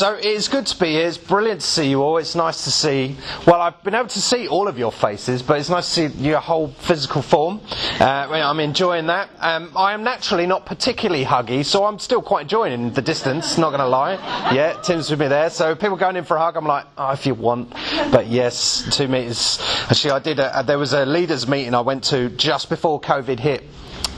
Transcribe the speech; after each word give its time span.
So 0.00 0.14
it's 0.14 0.48
good 0.48 0.64
to 0.64 0.78
be 0.78 0.92
here. 0.92 1.06
It's 1.06 1.18
brilliant 1.18 1.60
to 1.60 1.66
see 1.66 1.90
you 1.90 2.00
all. 2.00 2.16
It's 2.16 2.34
nice 2.34 2.64
to 2.64 2.70
see. 2.70 3.18
Well, 3.46 3.60
I've 3.60 3.84
been 3.84 3.94
able 3.94 4.08
to 4.08 4.22
see 4.22 4.48
all 4.48 4.66
of 4.66 4.78
your 4.78 4.90
faces, 4.90 5.42
but 5.42 5.60
it's 5.60 5.68
nice 5.68 5.94
to 5.94 6.08
see 6.08 6.26
your 6.26 6.40
whole 6.40 6.68
physical 6.68 7.20
form. 7.20 7.60
Uh, 8.00 8.04
I'm 8.30 8.60
enjoying 8.60 9.08
that. 9.08 9.28
Um, 9.40 9.70
I 9.76 9.92
am 9.92 10.02
naturally 10.02 10.46
not 10.46 10.64
particularly 10.64 11.26
huggy, 11.26 11.66
so 11.66 11.84
I'm 11.84 11.98
still 11.98 12.22
quite 12.22 12.44
enjoying 12.44 12.94
the 12.94 13.02
distance. 13.02 13.58
Not 13.58 13.72
going 13.72 13.80
to 13.80 13.88
lie. 13.88 14.14
Yeah, 14.54 14.80
Tim's 14.80 15.10
with 15.10 15.20
me 15.20 15.28
there. 15.28 15.50
So 15.50 15.74
people 15.74 15.98
going 15.98 16.16
in 16.16 16.24
for 16.24 16.38
a 16.38 16.40
hug, 16.40 16.56
I'm 16.56 16.64
like, 16.64 16.86
oh, 16.96 17.10
if 17.10 17.26
you 17.26 17.34
want. 17.34 17.68
But 18.10 18.26
yes, 18.28 18.88
two 18.96 19.06
meters. 19.06 19.58
Actually, 19.90 20.12
I 20.12 20.18
did. 20.20 20.38
A, 20.38 20.64
there 20.66 20.78
was 20.78 20.94
a 20.94 21.04
leaders 21.04 21.46
meeting 21.46 21.74
I 21.74 21.82
went 21.82 22.04
to 22.04 22.30
just 22.30 22.70
before 22.70 23.02
COVID 23.02 23.38
hit. 23.38 23.64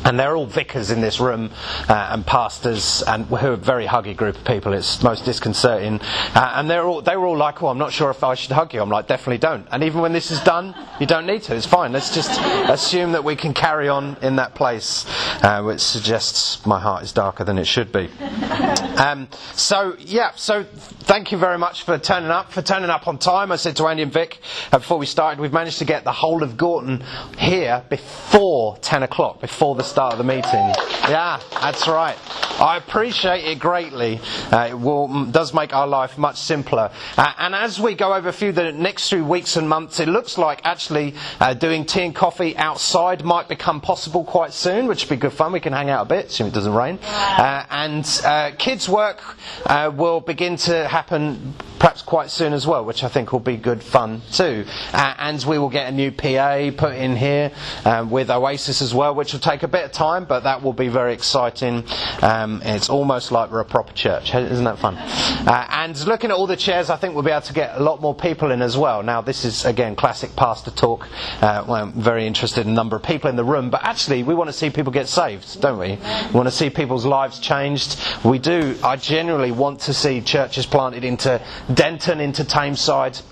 And 0.05 0.19
they're 0.19 0.37
all 0.37 0.47
vicars 0.47 0.91
in 0.91 1.01
this 1.01 1.21
room 1.21 1.51
uh, 1.89 2.09
and 2.13 2.27
pastors, 2.27 3.03
and 3.07 3.27
who 3.27 3.37
are 3.37 3.53
a 3.53 3.57
very 3.57 3.87
huggy 3.87 4.17
group 4.17 4.37
of 4.37 4.45
people. 4.45 4.73
It's 4.73 5.03
most 5.03 5.25
disconcerting. 5.25 6.01
Uh, 6.35 6.53
and 6.55 6.69
they're 6.69 6.85
all, 6.85 7.03
they 7.03 7.17
were 7.17 7.27
all 7.27 7.37
like, 7.37 7.63
"Oh, 7.63 7.69
I'm 7.69 7.79
not 7.79 7.93
sure 7.93 8.11
if 8.11 8.25
I 8.25 8.35
should 8.35 8.53
hug 8.53 8.75
you." 8.75 8.83
I'm 8.83 8.91
like, 8.91 9.07
"Definitely 9.07 9.39
don't." 9.39 9.67
And 9.71 9.83
even 9.85 10.01
when 10.01 10.13
this 10.13 10.31
is 10.31 10.41
done, 10.41 10.75
you 11.01 11.07
don't 11.07 11.27
need 11.27 11.43
to. 11.45 11.55
It's 11.55 11.67
fine. 11.67 11.93
Let's 11.93 12.15
just 12.15 12.41
assume 12.69 13.13
that 13.13 13.25
we 13.25 13.37
can 13.37 13.55
carry 13.55 13.89
on 13.89 14.17
in 14.23 14.37
that 14.37 14.55
place, 14.55 15.07
uh, 15.43 15.63
which 15.63 15.81
suggests 15.81 16.65
my 16.67 16.81
heart 16.81 17.03
is 17.03 17.13
darker 17.13 17.45
than 17.45 17.59
it 17.59 17.67
should 17.67 17.93
be. 17.93 18.09
Um, 18.93 19.29
so 19.55 19.97
yeah, 19.99 20.33
so 20.37 20.65
thank 20.65 21.33
you 21.33 21.39
very 21.39 21.57
much 21.59 21.83
for 21.83 21.99
turning 21.99 22.31
up, 22.31 22.53
for 22.53 22.63
turning 22.63 22.91
up 22.91 23.09
on 23.09 23.19
time. 23.19 23.51
I 23.51 23.57
said 23.57 23.75
to 23.77 23.87
Andy 23.87 24.03
and 24.03 24.13
Vic 24.13 24.39
uh, 24.71 24.79
before 24.79 24.99
we 24.99 25.07
started, 25.07 25.41
we've 25.41 25.53
managed 25.53 25.79
to 25.79 25.85
get 25.85 26.05
the 26.05 26.13
whole 26.13 26.43
of 26.43 26.57
Gorton 26.57 27.03
here 27.39 27.83
before 27.89 28.77
10 28.77 29.03
o'clock, 29.03 29.41
before 29.41 29.75
the 29.75 29.83
start 29.93 30.13
of 30.13 30.19
the 30.19 30.25
meeting. 30.25 30.73
Yeah, 31.11 31.39
that's 31.61 31.87
right. 31.87 32.17
I 32.59 32.79
appreciate 32.79 33.45
it 33.45 33.59
greatly. 33.59 34.21
Uh, 34.51 34.69
it 34.71 34.79
will, 34.79 35.27
does 35.27 35.53
make 35.53 35.75
our 35.75 35.87
life 35.87 36.17
much 36.17 36.37
simpler. 36.39 36.91
Uh, 37.19 37.33
and 37.39 37.55
as 37.55 37.79
we 37.79 37.95
go 37.95 38.15
over 38.15 38.31
a 38.31 38.33
few 38.33 38.53
the 38.53 38.73
next 38.73 39.11
few 39.11 39.23
weeks 39.23 39.57
and 39.57 39.69
months, 39.69 40.01
it 40.01 40.09
looks 40.09 40.39
like 40.39 40.63
actually 40.65 41.15
uh, 41.41 41.53
doing 41.53 41.85
tea 41.85 42.03
and 42.05 42.15
coffee 42.15 42.57
outside 42.57 43.23
might 43.23 43.49
become 43.49 43.83
possible 43.83 44.25
quite 44.25 44.55
soon, 44.55 44.87
which 44.87 45.05
would 45.05 45.11
be 45.11 45.21
good 45.21 45.33
fun. 45.33 45.53
We 45.53 45.61
can 45.61 45.75
hang 45.75 45.91
out 45.91 46.07
a 46.07 46.09
bit, 46.09 46.27
assume 46.27 46.47
it 46.47 46.55
doesn't 46.55 46.73
rain. 46.75 46.99
Uh, 47.03 47.67
and 47.69 48.21
uh, 48.25 48.53
kids' 48.59 48.89
work 48.89 49.21
uh, 49.67 49.93
will 49.95 50.21
begin 50.21 50.57
to 50.57 50.89
happen 50.89 51.55
perhaps 51.83 52.01
quite 52.01 52.31
soon 52.31 52.53
as 52.53 52.65
well, 52.65 52.85
which 52.85 53.03
I 53.03 53.09
think 53.09 53.33
will 53.33 53.41
be 53.41 53.57
good 53.57 53.83
fun 53.83 54.23
too. 54.31 54.65
Uh, 54.93 55.15
and 55.19 55.43
we 55.45 55.59
will 55.59 55.69
get 55.69 55.89
a 55.89 55.91
new 55.91 56.13
PA 56.13 56.71
put 56.77 56.95
in 56.95 57.17
here 57.17 57.51
um, 57.85 58.09
with 58.09 58.31
Oasis 58.31 58.81
as 58.81 58.95
well, 58.95 59.17
which 59.17 59.33
will 59.33 59.41
take 59.41 59.65
a 59.65 59.69
bit 59.69 59.85
of 59.85 59.91
time, 59.91 60.25
but 60.25 60.45
that 60.45 60.63
will 60.63 60.75
be 60.75 60.87
very 60.87 61.13
exciting. 61.13 61.83
Um, 62.23 62.63
it's 62.65 62.89
almost 62.89 63.33
like 63.33 63.51
we're 63.51 63.59
a 63.59 63.65
proper 63.65 63.93
church, 63.95 64.33
isn't 64.33 64.63
that 64.63 64.79
fun? 64.79 64.95
Uh, 64.97 65.67
and 65.71 66.07
looking 66.07 66.31
at 66.31 66.37
all 66.37 66.47
the 66.47 66.57
chairs, 66.57 66.89
I 66.89 66.95
think 66.95 67.15
we'll 67.15 67.25
be 67.25 67.33
able 67.33 67.41
to 67.43 67.53
get 67.53 67.77
a 67.77 67.83
lot 67.83 68.01
more 68.01 68.15
people 68.15 68.53
in 68.53 68.63
as 68.63 68.79
well. 68.79 69.03
Now, 69.03 69.21
this 69.21 69.45
is 69.45 69.65
again 69.65 69.97
classic 69.97 70.37
pastor 70.37 70.71
talk. 70.71 71.09
Uh, 71.43 71.65
well, 71.67 71.83
I'm 71.83 71.93
very 72.01 72.29
interested 72.29 72.61
in 72.61 72.69
the 72.69 72.77
number 72.77 72.95
of 72.95 73.03
people 73.03 73.29
in 73.29 73.35
the 73.35 73.43
room, 73.43 73.71
but 73.71 73.83
actually, 73.83 74.23
we 74.23 74.37
want 74.37 74.47
to 74.47 74.53
see 74.53 74.71
people 74.71 74.93
get 74.93 75.09
saved, 75.09 75.61
don't 75.61 75.81
we? 75.81 75.99
We 76.29 76.33
want 76.33 76.47
to 76.47 76.55
see 76.55 76.71
people's 76.71 77.05
lives 77.05 77.41
changed. 77.41 77.99
We 78.25 78.39
do. 78.39 78.79
I 78.85 78.95
genuinely 78.95 79.51
want 79.51 79.81
to 79.81 79.93
see 79.93 80.21
churches 80.21 80.65
planted 80.65 81.03
into 81.03 81.43
Denton, 81.75 82.21
into 82.21 82.45
Tameside. 82.45 83.23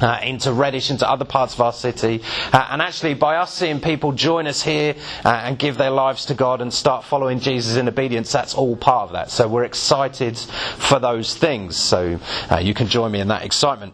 Uh, 0.00 0.18
into 0.22 0.50
Reddish, 0.50 0.90
into 0.90 1.08
other 1.08 1.26
parts 1.26 1.52
of 1.52 1.60
our 1.60 1.74
city. 1.74 2.22
Uh, 2.54 2.68
and 2.70 2.80
actually, 2.80 3.12
by 3.12 3.36
us 3.36 3.52
seeing 3.52 3.80
people 3.80 4.12
join 4.12 4.46
us 4.46 4.62
here 4.62 4.94
uh, 5.26 5.28
and 5.28 5.58
give 5.58 5.76
their 5.76 5.90
lives 5.90 6.24
to 6.26 6.34
God 6.34 6.62
and 6.62 6.72
start 6.72 7.04
following 7.04 7.38
Jesus 7.38 7.76
in 7.76 7.86
obedience, 7.86 8.32
that's 8.32 8.54
all 8.54 8.76
part 8.76 9.08
of 9.08 9.12
that. 9.12 9.30
So 9.30 9.46
we're 9.46 9.64
excited 9.64 10.38
for 10.38 10.98
those 10.98 11.34
things. 11.36 11.76
So 11.76 12.18
uh, 12.50 12.60
you 12.60 12.72
can 12.72 12.88
join 12.88 13.12
me 13.12 13.20
in 13.20 13.28
that 13.28 13.44
excitement. 13.44 13.92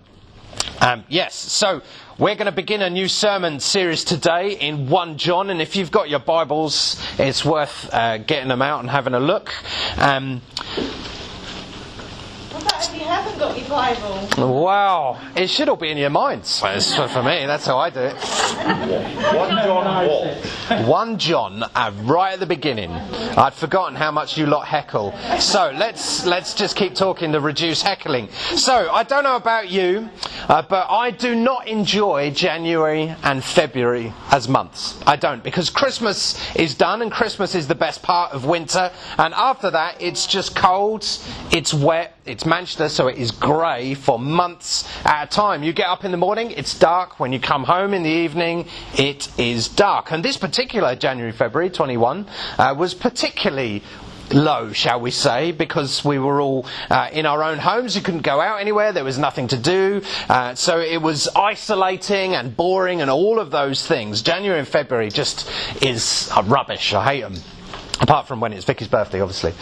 Um, 0.81 1.05
yes, 1.09 1.35
so 1.35 1.83
we're 2.19 2.35
going 2.35 2.47
to 2.47 2.53
begin 2.53 2.83
a 2.83 2.91
new 2.91 3.09
sermon 3.09 3.61
series 3.61 4.05
today 4.05 4.53
in 4.53 4.89
1 4.89 5.19
John, 5.19 5.51
and 5.51 5.61
if 5.61 5.75
you've 5.75 5.91
got 5.91 6.09
your 6.09 6.19
Bibles, 6.21 7.03
it's 7.19 7.45
worth 7.45 7.93
uh, 7.93 8.19
getting 8.19 8.49
them 8.49 8.63
out 8.63 8.81
and 8.81 8.91
having 8.91 9.15
a 9.15 9.21
look. 9.21 9.53
Um, 9.99 10.41
What 13.07 13.21
about 13.21 13.29
if 13.29 13.39
you 13.39 13.39
haven't 13.39 13.39
got 13.39 13.59
your 13.59 13.69
Bible? 13.69 14.63
wow, 14.65 15.21
it 15.37 15.49
should 15.49 15.69
all 15.69 15.77
be 15.77 15.91
in 15.91 15.99
your 15.99 16.11
minds. 16.11 16.61
Well, 16.63 16.77
it's 16.77 16.95
for 16.95 17.07
for 17.09 17.23
me, 17.23 17.47
that's 17.47 17.65
how 17.67 17.79
I 17.79 17.91
do 17.91 18.01
it. 18.01 18.17
1 20.87 21.19
John, 21.19 21.63
uh, 21.63 21.93
right 22.03 22.33
at 22.33 22.41
the 22.41 22.47
beginning. 22.47 22.91
I'd 22.91 23.55
forgotten 23.55 23.95
how 23.95 24.11
much 24.11 24.37
you 24.37 24.47
lot 24.47 24.67
heckle. 24.67 25.15
So 25.39 25.73
let's 25.77 26.27
let's 26.27 26.55
just 26.55 26.75
keep 26.77 26.95
talking 26.95 27.33
to 27.33 27.41
reduce 27.41 27.83
heckling. 27.83 28.29
So 28.31 28.91
I 28.91 29.05
don't 29.05 29.23
know 29.23 29.37
about 29.37 29.71
you, 29.71 30.09
uh, 30.49 30.63
but 30.63 30.89
I 30.91 31.11
do 31.13 31.35
not 31.35 31.69
enjoy 31.69 32.31
January 32.33 33.15
and 33.23 33.45
February 33.45 34.13
as 34.31 34.49
months. 34.49 34.99
I 35.07 35.17
don't 35.17 35.45
because 35.45 35.71
Christmas 35.71 36.41
is 36.57 36.75
done 36.75 37.03
and 37.03 37.13
Christmas 37.13 37.55
is 37.55 37.69
the 37.69 37.75
best 37.75 38.03
part 38.03 38.33
of 38.33 38.45
winter, 38.45 38.91
and 39.19 39.33
after 39.35 39.71
that 39.71 40.03
it's 40.03 40.27
just 40.27 40.57
cold, 40.57 41.07
it's 41.53 41.73
wet, 41.73 42.15
it's 42.25 42.45
Manchester, 42.45 42.89
so 42.97 43.09
it 43.09 43.19
is 43.19 43.31
grey 43.31 43.93
for 43.93 44.19
months 44.19 44.89
at 45.05 45.25
a 45.25 45.27
time. 45.27 45.63
You 45.63 45.75
get 45.75 45.87
up 45.87 46.07
in 46.07 46.13
the 46.13 46.17
morning, 46.17 46.51
it's 46.51 46.79
dark. 46.79 47.21
When 47.21 47.31
you 47.31 47.39
come 47.39 47.65
home 47.65 47.93
in 47.93 48.03
the 48.03 48.11
evening, 48.11 48.69
it 48.97 49.29
is 49.39 49.69
dark. 49.69 50.13
And 50.13 50.25
this 50.25 50.39
particular 50.39 50.97
January, 50.97 51.33
February 51.33 51.69
21 51.69 52.27
uh, 52.57 52.75
was 52.77 52.95
particularly 52.95 53.83
low, 54.33 54.73
shall 54.73 54.99
we 54.99 55.11
say, 55.11 55.53
because 55.53 56.07
we 56.07 56.19
were 56.19 56.41
all 56.41 56.65
uh, 56.89 57.11
in 57.13 57.27
our 57.27 57.45
own 57.45 57.59
homes. 57.59 57.95
You 57.95 58.01
couldn't 58.01 58.23
go 58.23 58.41
out 58.41 58.63
anywhere. 58.63 58.95
There 58.95 59.05
was 59.05 59.19
nothing 59.19 59.49
to 59.49 59.59
do. 59.59 60.01
Uh, 60.27 60.55
so 60.55 60.81
it 60.81 61.03
was 61.03 61.29
isolating 61.29 62.35
and 62.35 62.57
boring 62.57 63.03
and 63.03 63.11
all 63.11 63.39
of 63.39 63.51
those 63.51 63.87
things. 63.87 64.23
January 64.23 64.59
and 64.59 64.67
February 64.67 65.11
just 65.11 65.51
is 65.83 66.31
uh, 66.35 66.43
rubbish. 66.47 66.95
I 66.95 67.05
hate 67.05 67.21
them. 67.21 67.35
Apart 68.01 68.27
from 68.27 68.41
when 68.41 68.55
it's 68.55 68.65
Vicky's 68.65 68.89
birthday, 68.89 69.21
obviously. 69.21 69.53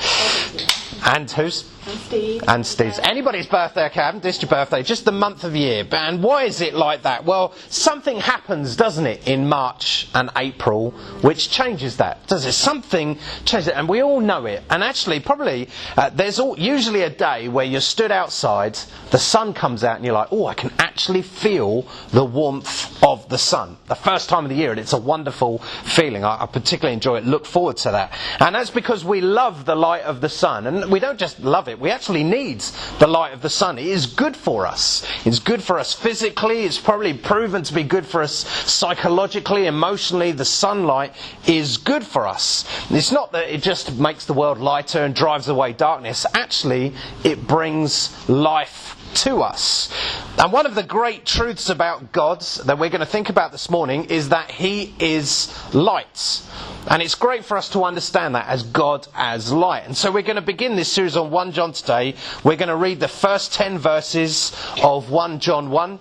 And 1.04 1.28
whose? 1.30 1.73
And 1.86 1.98
Steve. 2.00 2.42
And 2.48 2.66
Steve's. 2.66 2.98
Anybody's 2.98 3.46
birthday, 3.46 3.84
okay, 3.86 4.00
I 4.00 4.06
haven't 4.06 4.24
dissed 4.24 4.40
your 4.40 4.48
birthday, 4.48 4.82
just 4.82 5.04
the 5.04 5.12
month 5.12 5.44
of 5.44 5.54
year. 5.54 5.86
And 5.92 6.22
why 6.22 6.44
is 6.44 6.62
it 6.62 6.74
like 6.74 7.02
that? 7.02 7.24
Well, 7.26 7.52
something 7.68 8.18
happens, 8.18 8.74
doesn't 8.74 9.06
it, 9.06 9.28
in 9.28 9.48
March 9.48 10.08
and 10.14 10.30
April, 10.36 10.92
which 11.20 11.50
changes 11.50 11.98
that. 11.98 12.26
Does 12.26 12.46
it? 12.46 12.52
Something 12.52 13.18
changes 13.44 13.68
it, 13.68 13.74
and 13.76 13.86
we 13.86 14.02
all 14.02 14.20
know 14.20 14.46
it. 14.46 14.62
And 14.70 14.82
actually, 14.82 15.20
probably, 15.20 15.68
uh, 15.96 16.08
there's 16.10 16.38
all, 16.38 16.58
usually 16.58 17.02
a 17.02 17.10
day 17.10 17.48
where 17.48 17.66
you're 17.66 17.82
stood 17.82 18.10
outside, 18.10 18.78
the 19.10 19.18
sun 19.18 19.52
comes 19.52 19.84
out, 19.84 19.96
and 19.96 20.04
you're 20.06 20.14
like, 20.14 20.28
oh, 20.30 20.46
I 20.46 20.54
can 20.54 20.72
actually 20.78 21.22
feel 21.22 21.86
the 22.12 22.24
warmth 22.24 23.02
of 23.02 23.28
the 23.28 23.38
sun. 23.38 23.76
The 23.88 23.94
first 23.94 24.30
time 24.30 24.44
of 24.44 24.48
the 24.50 24.56
year, 24.56 24.70
and 24.70 24.80
it's 24.80 24.94
a 24.94 24.98
wonderful 24.98 25.58
feeling. 25.58 26.24
I, 26.24 26.44
I 26.44 26.46
particularly 26.46 26.94
enjoy 26.94 27.18
it, 27.18 27.26
look 27.26 27.44
forward 27.44 27.76
to 27.78 27.90
that. 27.90 28.16
And 28.40 28.54
that's 28.54 28.70
because 28.70 29.04
we 29.04 29.20
love 29.20 29.66
the 29.66 29.76
light 29.76 30.02
of 30.02 30.22
the 30.22 30.30
sun. 30.30 30.66
And 30.66 30.90
we 30.90 30.98
don't 30.98 31.18
just 31.18 31.40
love 31.40 31.68
it, 31.68 31.73
we 31.78 31.90
actually 31.90 32.24
need 32.24 32.60
the 32.98 33.06
light 33.06 33.32
of 33.32 33.42
the 33.42 33.50
sun. 33.50 33.78
It 33.78 33.86
is 33.86 34.06
good 34.06 34.36
for 34.36 34.66
us. 34.66 35.06
It's 35.24 35.38
good 35.38 35.62
for 35.62 35.78
us 35.78 35.92
physically, 35.92 36.64
it's 36.64 36.78
probably 36.78 37.14
proven 37.14 37.62
to 37.62 37.74
be 37.74 37.82
good 37.82 38.06
for 38.06 38.22
us 38.22 38.46
psychologically, 38.70 39.66
emotionally. 39.66 40.32
The 40.32 40.44
sunlight 40.44 41.14
is 41.46 41.76
good 41.76 42.04
for 42.04 42.26
us. 42.26 42.64
It's 42.90 43.12
not 43.12 43.32
that 43.32 43.52
it 43.52 43.62
just 43.62 43.98
makes 43.98 44.24
the 44.26 44.32
world 44.32 44.58
lighter 44.58 45.04
and 45.04 45.14
drives 45.14 45.48
away 45.48 45.72
darkness, 45.72 46.26
actually, 46.34 46.94
it 47.24 47.46
brings 47.46 48.28
life 48.28 48.93
to 49.14 49.36
us. 49.36 49.92
And 50.38 50.52
one 50.52 50.66
of 50.66 50.74
the 50.74 50.82
great 50.82 51.24
truths 51.24 51.68
about 51.68 52.12
God 52.12 52.40
that 52.64 52.78
we're 52.78 52.90
going 52.90 53.00
to 53.00 53.06
think 53.06 53.28
about 53.28 53.52
this 53.52 53.70
morning 53.70 54.06
is 54.06 54.30
that 54.30 54.50
He 54.50 54.94
is 54.98 55.52
light. 55.74 56.42
And 56.86 57.00
it's 57.00 57.14
great 57.14 57.44
for 57.44 57.56
us 57.56 57.70
to 57.70 57.84
understand 57.84 58.34
that 58.34 58.46
as 58.46 58.62
God 58.62 59.06
as 59.14 59.50
light. 59.50 59.84
And 59.86 59.96
so 59.96 60.12
we're 60.12 60.22
going 60.22 60.36
to 60.36 60.42
begin 60.42 60.76
this 60.76 60.92
series 60.92 61.16
on 61.16 61.30
1 61.30 61.52
John 61.52 61.72
today. 61.72 62.14
We're 62.42 62.56
going 62.56 62.68
to 62.68 62.76
read 62.76 63.00
the 63.00 63.08
first 63.08 63.54
10 63.54 63.78
verses 63.78 64.52
of 64.82 65.10
1 65.10 65.40
John 65.40 65.70
1. 65.70 65.98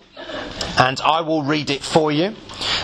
And 0.78 1.00
I 1.02 1.22
will 1.22 1.44
read 1.44 1.70
it 1.70 1.84
for 1.84 2.12
you. 2.12 2.36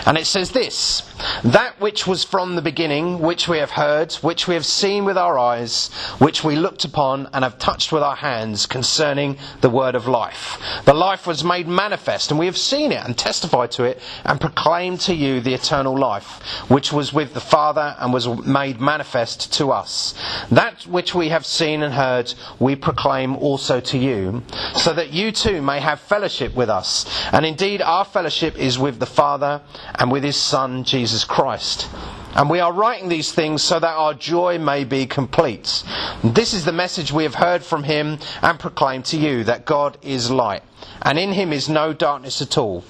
And 0.06 0.18
it 0.18 0.26
says 0.26 0.52
this 0.52 1.04
That 1.44 1.80
which 1.80 2.08
was 2.08 2.24
from 2.24 2.56
the 2.56 2.62
beginning, 2.62 3.20
which 3.20 3.48
we 3.48 3.60
have 3.60 3.72
heard, 3.72 4.14
which 4.16 4.48
we 4.48 4.56
have 4.56 4.66
seen 4.66 5.06
with 5.06 5.18
our 5.18 5.38
eyes, 5.38 5.90
which 6.18 6.44
we 6.44 6.56
looked 6.56 6.86
upon 6.86 7.30
and 7.34 7.44
have 7.44 7.60
touched 7.60 7.92
with 7.92 8.04
our 8.04 8.16
hands 8.16 8.66
concerning 8.66 9.38
the 9.62 9.70
word 9.70 9.96
of 9.96 10.08
life. 10.08 10.60
The 10.86 10.94
life 10.94 11.28
was 11.28 11.44
made 11.44 11.68
manifest, 11.68 12.32
and 12.32 12.40
we 12.40 12.46
have 12.46 12.58
seen 12.58 12.92
it 12.92 13.04
and 13.06 13.18
testified 13.18 13.72
to 13.72 13.84
it 13.84 14.02
and 14.26 14.42
proclaimed 14.42 15.02
to 15.02 15.14
you 15.14 15.40
the 15.42 15.54
eternal 15.54 15.98
life, 15.98 16.42
which 16.70 16.92
was 16.92 17.14
with 17.14 17.34
the 17.34 17.40
Father 17.40 17.96
and 18.00 18.14
was 18.14 18.28
made 18.46 18.82
manifest 18.82 19.54
to 19.54 19.72
us. 19.72 20.14
That 20.50 20.88
which 20.88 21.14
we 21.14 21.30
have 21.30 21.46
seen 21.46 21.84
and 21.84 21.94
heard, 21.94 22.34
we 22.60 22.76
proclaim 22.76 23.36
also 23.36 23.80
to 23.80 23.98
you, 23.98 24.44
so 24.76 24.94
that 24.94 25.12
you 25.14 25.32
too 25.32 25.62
may 25.62 25.80
have 25.80 26.00
fellowship 26.00 26.56
with 26.56 26.70
us. 26.70 27.06
And 27.32 27.46
indeed, 27.46 27.82
our 27.82 28.06
fellowship 28.06 28.58
is 28.58 28.80
with 28.80 29.00
the 29.00 29.06
Father 29.06 29.62
and 29.96 30.12
with 30.12 30.24
his 30.24 30.38
Son, 30.38 30.84
Jesus 30.84 31.24
Christ. 31.24 31.88
And 32.36 32.50
we 32.50 32.60
are 32.60 32.74
writing 32.74 33.10
these 33.10 33.32
things 33.32 33.64
so 33.64 33.80
that 33.80 33.96
our 33.96 34.14
joy 34.14 34.60
may 34.60 34.84
be 34.84 35.06
complete. 35.06 35.84
This 36.24 36.54
is 36.54 36.66
the 36.66 36.72
message 36.72 37.12
we 37.12 37.24
have 37.24 37.36
heard 37.36 37.64
from 37.64 37.84
him 37.84 38.20
and 38.42 38.60
proclaimed 38.60 39.06
to 39.06 39.18
you 39.18 39.44
that 39.46 39.66
God 39.66 39.98
is 40.02 40.30
light, 40.30 40.64
and 41.02 41.18
in 41.18 41.34
him 41.34 41.52
is 41.52 41.70
no 41.70 41.94
darkness 41.94 42.42
at 42.42 42.58
all. 42.58 42.84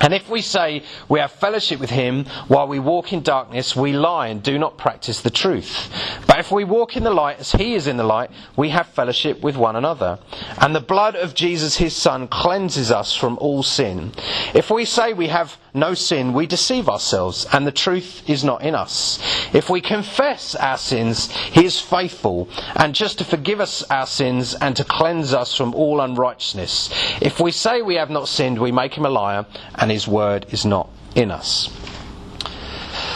And 0.00 0.12
if 0.12 0.28
we 0.28 0.42
say 0.42 0.82
we 1.08 1.20
have 1.20 1.32
fellowship 1.32 1.80
with 1.80 1.90
him 1.90 2.26
while 2.48 2.68
we 2.68 2.78
walk 2.78 3.12
in 3.12 3.22
darkness, 3.22 3.74
we 3.74 3.92
lie 3.92 4.28
and 4.28 4.42
do 4.42 4.58
not 4.58 4.76
practice 4.76 5.22
the 5.22 5.30
truth. 5.30 5.90
But 6.26 6.38
if 6.40 6.50
we 6.52 6.64
walk 6.64 6.96
in 6.96 7.04
the 7.04 7.10
light 7.10 7.38
as 7.40 7.52
he 7.52 7.74
is 7.74 7.86
in 7.86 7.96
the 7.96 8.04
light, 8.04 8.30
we 8.56 8.68
have 8.70 8.86
fellowship 8.88 9.40
with 9.42 9.56
one 9.56 9.76
another. 9.76 10.18
And 10.58 10.74
the 10.74 10.80
blood 10.80 11.16
of 11.16 11.34
Jesus 11.34 11.76
his 11.76 11.96
son 11.96 12.28
cleanses 12.28 12.90
us 12.90 13.16
from 13.16 13.38
all 13.40 13.62
sin. 13.62 14.12
If 14.52 14.70
we 14.70 14.84
say 14.84 15.12
we 15.12 15.28
have 15.28 15.56
no 15.74 15.92
sin, 15.94 16.32
we 16.32 16.46
deceive 16.46 16.88
ourselves, 16.88 17.46
and 17.52 17.66
the 17.66 17.72
truth 17.72 18.22
is 18.30 18.44
not 18.44 18.62
in 18.62 18.76
us. 18.76 19.18
If 19.52 19.68
we 19.68 19.80
confess 19.80 20.54
our 20.54 20.78
sins, 20.78 21.30
he 21.30 21.64
is 21.64 21.80
faithful 21.80 22.48
and 22.76 22.94
just 22.94 23.18
to 23.18 23.24
forgive 23.24 23.60
us 23.60 23.82
our 23.90 24.06
sins 24.06 24.54
and 24.54 24.76
to 24.76 24.84
cleanse 24.84 25.34
us 25.34 25.56
from 25.56 25.74
all 25.74 26.00
unrighteousness. 26.00 26.90
If 27.20 27.40
we 27.40 27.50
say 27.50 27.82
we 27.82 27.96
have 27.96 28.10
not 28.10 28.28
sinned, 28.28 28.60
we 28.60 28.70
make 28.70 28.94
him 28.94 29.04
a 29.04 29.10
liar, 29.10 29.46
and 29.74 29.90
his 29.90 30.06
word 30.06 30.46
is 30.50 30.64
not 30.64 30.88
in 31.16 31.32
us. 31.32 31.68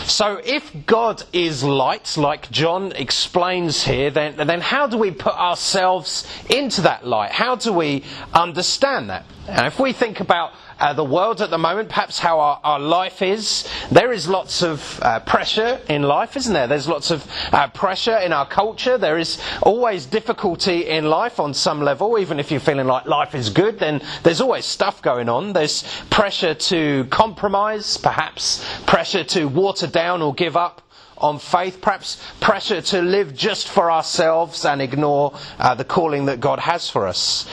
So, 0.09 0.41
if 0.43 0.87
God 0.87 1.23
is 1.33 1.63
light, 1.63 2.17
like 2.17 2.51
John 2.51 2.93
explains 2.93 3.85
here, 3.85 4.11
then, 4.11 4.37
then 4.37 4.61
how 4.61 4.87
do 4.87 4.97
we 4.97 5.11
put 5.11 5.35
ourselves 5.35 6.27
into 6.49 6.81
that 6.83 7.07
light? 7.07 7.31
How 7.31 7.57
do 7.57 7.73
we 7.73 8.05
understand 8.33 9.11
that? 9.11 9.27
And 9.47 9.67
if 9.67 9.79
we 9.79 9.93
think 9.93 10.21
about 10.21 10.53
uh, 10.79 10.93
the 10.93 11.05
world 11.05 11.41
at 11.41 11.51
the 11.51 11.59
moment, 11.59 11.89
perhaps 11.89 12.19
how 12.19 12.41
our, 12.41 12.61
our 12.65 12.79
life 12.81 13.23
is. 13.23 13.69
There 13.91 14.13
is 14.13 14.29
lots 14.29 14.63
of 14.63 15.01
uh, 15.03 15.21
pressure 15.21 15.81
in 15.89 16.03
life, 16.03 16.37
isn't 16.37 16.53
there? 16.53 16.67
There's 16.67 16.89
lots 16.89 17.11
of 17.11 17.27
uh, 17.53 17.69
pressure 17.69 18.17
in 18.17 18.33
our 18.33 18.47
culture. 18.47 18.99
There 18.99 19.19
is 19.19 19.41
always 19.63 20.07
difficulty 20.07 20.87
in 20.89 21.07
life 21.07 21.41
on 21.41 21.55
some 21.55 21.81
level. 21.81 22.19
Even 22.19 22.39
if 22.39 22.51
you're 22.51 22.61
feeling 22.61 22.87
like 22.87 23.07
life 23.07 23.35
is 23.35 23.51
good, 23.51 23.79
then 23.79 24.01
there's 24.23 24.41
always 24.41 24.65
stuff 24.65 25.03
going 25.03 25.29
on. 25.29 25.53
There's 25.53 25.85
pressure 26.11 26.55
to 26.55 27.07
compromise, 27.11 27.97
perhaps 27.97 28.65
pressure 28.87 29.25
to 29.25 29.47
water 29.47 29.87
down 29.87 30.23
or 30.23 30.35
give 30.35 30.57
up 30.57 30.83
on 31.21 31.39
faith, 31.39 31.81
perhaps 31.81 32.23
pressure 32.41 32.81
to 32.81 33.03
live 33.03 33.35
just 33.35 33.69
for 33.69 33.91
ourselves 33.91 34.65
and 34.65 34.81
ignore 34.83 35.39
uh, 35.59 35.75
the 35.75 35.85
calling 35.85 36.27
that 36.27 36.41
God 36.41 36.59
has 36.59 36.89
for 36.89 37.07
us. 37.07 37.47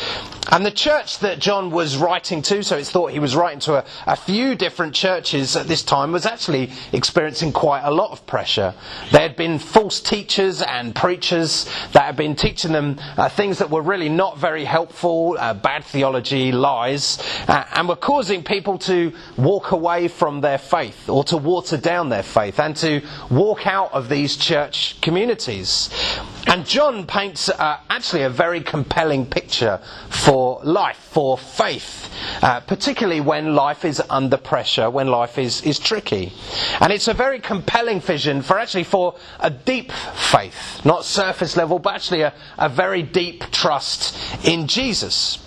And 0.52 0.64
the 0.64 0.72
church 0.72 1.20
that 1.20 1.40
John 1.40 1.72
was 1.72 1.98
writing 1.98 2.44
to, 2.44 2.64
so 2.64 2.78
it's 2.78 2.92
thought 2.92 3.12
he 3.12 3.20
was 3.20 3.36
writing 3.36 3.60
to 3.62 3.78
a, 3.78 3.86
a, 4.06 4.16
few 4.16 4.54
different 4.54 4.94
churches 4.94 5.56
at 5.56 5.68
this 5.68 5.82
time, 5.82 6.12
was 6.12 6.28
actually 6.28 6.72
experiencing 6.94 7.52
quite 7.52 7.82
a 7.84 7.90
lot 7.90 8.12
of 8.12 8.28
pressure. 8.28 8.76
There 9.12 9.22
had 9.22 9.36
been 9.36 9.58
false 9.58 10.00
teachers 10.00 10.62
and 10.62 10.94
preachers 10.94 11.66
that 11.94 12.04
had 12.04 12.16
been 12.16 12.36
teaching 12.36 12.74
them 12.74 13.00
uh, 13.18 13.28
things 13.30 13.58
that 13.58 13.72
were 13.72 13.82
really 13.82 14.08
not 14.08 14.38
very 14.38 14.66
helpful, 14.66 15.36
uh, 15.40 15.56
bad 15.56 15.84
theology, 15.84 16.52
lies, 16.52 17.18
uh, 17.48 17.66
and 17.74 17.90
were 17.90 17.96
causing 17.96 18.44
people 18.44 18.78
to 18.80 19.14
walk 19.38 19.72
away 19.72 20.08
from 20.08 20.42
their 20.42 20.60
faith 20.60 21.10
or 21.10 21.24
to 21.24 21.38
water 21.38 21.78
down 21.78 22.10
their 22.10 22.24
faith 22.24 22.60
and 22.60 22.76
to 22.76 23.02
walk 23.32 23.55
out 23.66 23.94
of 23.94 24.10
these 24.10 24.36
church 24.38 25.00
communities. 25.02 25.90
And 26.48 26.66
John 26.66 27.08
paints 27.08 27.50
uh, 27.50 27.80
actually 27.90 28.24
a 28.24 28.30
very 28.30 28.62
compelling 28.62 29.26
picture 29.26 29.80
for 30.10 30.60
life, 30.64 30.98
for 30.98 31.38
faith, 31.38 32.10
uh, 32.42 32.60
particularly 32.62 33.22
when 33.22 33.56
life 33.56 33.86
is 33.86 34.02
under 34.10 34.38
pressure, 34.38 34.90
when 34.90 35.08
life 35.08 35.38
is, 35.38 35.62
is 35.64 35.80
tricky. 35.80 36.34
And 36.82 36.92
it's 36.94 37.08
a 37.08 37.14
very 37.14 37.40
compelling 37.40 38.00
vision 38.00 38.42
for 38.42 38.60
actually 38.60 38.84
for 38.84 39.16
a 39.40 39.50
deep 39.50 39.92
faith, 39.92 40.86
not 40.86 41.06
surface 41.06 41.58
level, 41.58 41.80
but 41.80 41.96
actually 41.96 42.22
a, 42.22 42.34
a 42.58 42.70
very 42.70 43.04
deep 43.04 43.50
trust 43.52 44.18
in 44.46 44.68
Jesus. 44.68 45.45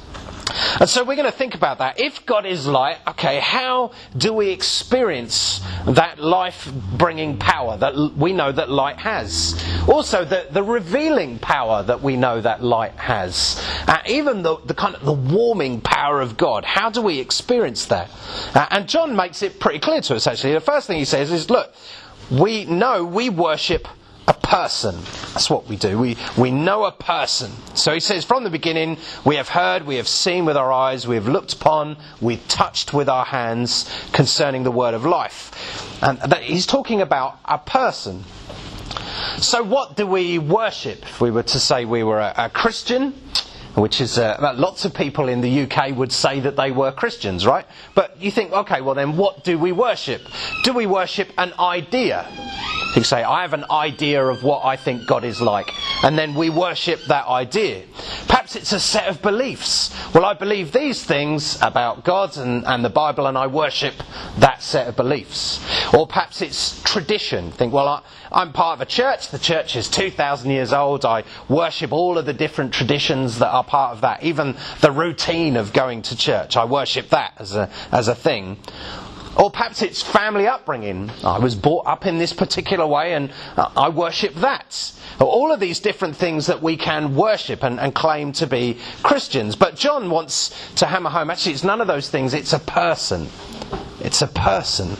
And 0.81 0.89
so 0.89 1.05
we're 1.05 1.17
going 1.17 1.31
to 1.31 1.37
think 1.37 1.55
about 1.55 1.79
that. 1.79 2.00
If 2.00 2.25
God 2.27 2.47
is 2.47 2.67
light, 2.67 2.99
okay, 3.09 3.41
how 3.41 3.93
do 4.17 4.33
we 4.33 4.50
experience 4.50 5.61
that 5.87 6.19
life 6.19 6.71
bringing 6.97 7.39
power 7.39 7.77
that 7.79 7.95
we 8.17 8.33
know 8.33 8.53
that 8.53 8.71
light 8.71 8.99
has? 8.99 9.62
Also, 9.89 10.25
the, 10.25 10.47
the 10.50 10.62
revealing 10.62 11.39
power 11.39 11.83
that 11.83 12.03
we 12.03 12.17
know 12.17 12.41
that 12.41 12.62
light 12.62 12.95
has. 12.97 13.62
Uh, 13.87 13.99
even 14.06 14.43
the, 14.43 14.56
the 14.67 14.75
kind 14.75 14.95
of 14.95 15.05
the 15.05 15.12
warming 15.12 15.81
power 15.81 16.21
of 16.21 16.37
God. 16.37 16.65
How 16.65 16.91
do 16.91 17.03
we 17.03 17.19
experience 17.19 17.87
that? 17.87 18.11
Uh, 18.55 18.67
and 18.71 18.89
John 18.89 19.17
makes 19.17 19.43
it 19.43 19.61
pretty 19.61 19.79
clear 19.79 20.01
to 20.03 20.17
us 20.17 20.27
actually. 20.27 20.55
The 20.55 20.61
first 20.61 20.87
thing 20.87 20.99
he 20.99 21.05
says 21.05 21.33
is, 21.33 21.51
look, 21.51 21.73
we 22.31 22.65
know 22.65 23.05
we 23.05 23.31
worship 23.31 23.89
a 24.29 24.35
person. 24.35 24.95
That's 25.33 25.49
what 25.49 25.67
we 25.67 25.77
do. 25.77 25.99
We, 25.99 26.17
we 26.37 26.51
know 26.51 26.85
a 26.85 26.93
person. 26.93 27.51
So 27.75 27.95
he 27.95 28.01
says, 28.01 28.25
from 28.25 28.45
the 28.45 28.51
beginning, 28.51 28.99
we 29.25 29.37
have 29.37 29.49
heard, 29.49 29.87
we 29.87 29.97
have 29.97 30.07
seen 30.07 30.45
with 30.45 30.57
our 30.57 30.71
eyes, 30.71 31.09
we 31.09 31.15
have 31.15 31.27
looked 31.27 31.55
upon, 31.55 31.97
we've 32.21 32.47
touched 32.47 32.93
with 32.93 33.09
our 33.09 33.25
hands 33.25 33.91
concerning 34.13 34.65
the 34.65 34.71
word 34.71 34.93
of 34.93 35.07
life. 35.07 36.03
And 36.03 36.19
that, 36.19 36.43
he's 36.43 36.67
talking 36.67 37.01
about 37.01 37.39
a 37.47 37.59
person. 37.59 38.25
So, 39.39 39.63
what 39.63 39.97
do 39.97 40.07
we 40.07 40.39
worship? 40.39 41.03
If 41.03 41.21
we 41.21 41.31
were 41.31 41.43
to 41.45 41.59
say 41.59 41.87
we 41.87 42.03
were 42.03 42.21
a, 42.21 42.35
a 42.37 42.51
Christian, 42.51 43.15
which 43.79 44.01
is 44.01 44.19
uh, 44.19 44.55
lots 44.57 44.85
of 44.85 44.95
people 44.95 45.29
in 45.29 45.41
the 45.41 45.63
UK 45.63 45.97
would 45.97 46.13
say 46.13 46.41
that 46.41 46.57
they 46.57 46.71
were 46.71 46.93
Christians, 46.93 47.47
right? 47.47 47.67
But 47.95 48.21
you 48.21 48.31
think, 48.31 48.53
okay, 48.53 48.81
well 48.81 48.95
then 48.95 49.17
what 49.17 49.45
do 49.45 49.59
we 49.59 49.73
worship? 49.73 50.23
Do 50.65 50.73
we 50.73 50.87
worship 50.87 51.29
an 51.39 51.53
idea? 51.59 52.27
You 52.97 53.05
say, 53.05 53.23
I 53.23 53.43
have 53.43 53.53
an 53.53 53.67
idea 53.71 54.25
of 54.25 54.43
what 54.43 54.65
I 54.65 54.77
think 54.77 55.07
God 55.07 55.23
is 55.23 55.41
like, 55.41 55.71
and 56.03 56.19
then 56.19 56.35
we 56.35 56.51
worship 56.51 57.01
that 57.05 57.27
idea. 57.27 57.85
Perhaps 58.27 58.57
it's 58.57 58.73
a 58.73 58.81
set 58.81 59.09
of 59.09 59.23
beliefs. 59.23 59.95
Well, 60.15 60.25
I 60.25 60.35
believe 60.35 60.73
these 60.73 61.05
things 61.05 61.61
about 61.61 62.05
God 62.05 62.37
and, 62.39 62.65
and 62.67 62.85
the 62.85 62.91
Bible, 62.91 63.27
and 63.27 63.37
I 63.37 63.47
worship 63.47 63.94
that 64.39 64.63
set 64.63 64.89
of 64.89 64.97
beliefs. 64.97 65.61
Or 65.94 66.06
perhaps 66.06 66.41
it's 66.43 66.82
tradition. 66.82 67.53
Think, 67.53 67.73
well, 67.73 67.89
I, 67.89 68.03
I'm 68.32 68.53
part 68.53 68.79
of 68.79 68.81
a 68.81 68.91
church. 68.91 69.31
The 69.31 69.39
church 69.39 69.77
is 69.77 69.89
2,000 69.89 70.51
years 70.51 70.73
old. 70.73 71.05
I 71.05 71.25
worship 71.49 71.93
all 71.93 72.19
of 72.19 72.27
the 72.27 72.32
different 72.32 72.73
traditions 72.73 73.39
that 73.39 73.51
are 73.51 73.65
part 73.69 73.93
of 73.93 74.01
that. 74.01 74.25
Even 74.25 74.56
the 74.81 74.91
routine 74.91 75.56
of 75.56 75.72
going 75.72 76.03
to 76.03 76.17
church. 76.17 76.56
I 76.56 76.65
worship 76.65 77.10
that 77.10 77.34
as 77.39 77.55
a, 77.55 77.70
as 77.93 78.08
a 78.08 78.15
thing. 78.15 78.56
Or 79.37 79.53
perhaps 79.53 79.82
it's 79.82 80.03
family 80.03 80.48
upbringing. 80.48 81.10
I 81.22 81.39
was 81.39 81.55
brought 81.55 81.87
up 81.87 82.06
in 82.06 82.19
this 82.19 82.32
particular 82.32 82.87
way 82.87 83.15
and 83.15 83.32
I 83.56 83.89
worship 83.89 84.34
that. 84.37 84.93
All 85.20 85.53
of 85.53 85.60
these 85.60 85.79
different 85.79 86.17
things 86.17 86.46
that 86.46 86.60
we 86.60 86.77
can 86.77 87.15
worship 87.15 87.63
and, 87.63 87.79
and, 87.79 87.94
claim 87.94 88.32
to 88.32 88.46
be 88.46 88.79
Christians. 89.03 89.55
But 89.55 89.77
John 89.77 90.10
wants 90.10 90.55
to 90.77 90.87
hammer 90.87 91.10
home 91.10 91.31
actually, 91.31 91.53
it's 91.53 91.65
none 91.65 91.81
of 91.81 91.87
those 91.87 92.08
things, 92.10 92.34
it's 92.34 92.53
a 92.53 92.58
person. 92.58 93.29
It's 94.01 94.22
a 94.22 94.29
person. 94.29 94.96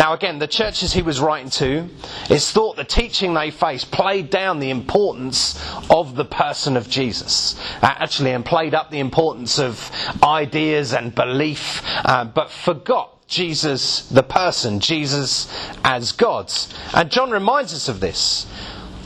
Now, 0.00 0.14
again, 0.14 0.38
the 0.38 0.46
churches 0.46 0.94
he 0.94 1.02
was 1.02 1.20
writing 1.20 1.50
to, 1.50 1.86
it's 2.30 2.50
thought 2.50 2.76
the 2.76 2.84
teaching 2.84 3.34
they 3.34 3.50
faced 3.50 3.90
played 3.90 4.30
down 4.30 4.58
the 4.58 4.70
importance 4.70 5.62
of 5.90 6.14
the 6.14 6.24
person 6.24 6.78
of 6.78 6.88
Jesus, 6.88 7.54
uh, 7.82 7.96
actually, 7.98 8.30
and 8.30 8.42
played 8.42 8.72
up 8.72 8.90
the 8.90 8.98
importance 8.98 9.58
of 9.58 9.90
ideas 10.22 10.94
and 10.94 11.14
belief, 11.14 11.82
uh, 12.06 12.24
but 12.24 12.50
forgot 12.50 13.28
Jesus, 13.28 14.08
the 14.08 14.22
person, 14.22 14.80
Jesus 14.80 15.54
as 15.84 16.12
God. 16.12 16.50
And 16.94 17.10
John 17.10 17.30
reminds 17.30 17.74
us 17.74 17.90
of 17.90 18.00
this. 18.00 18.46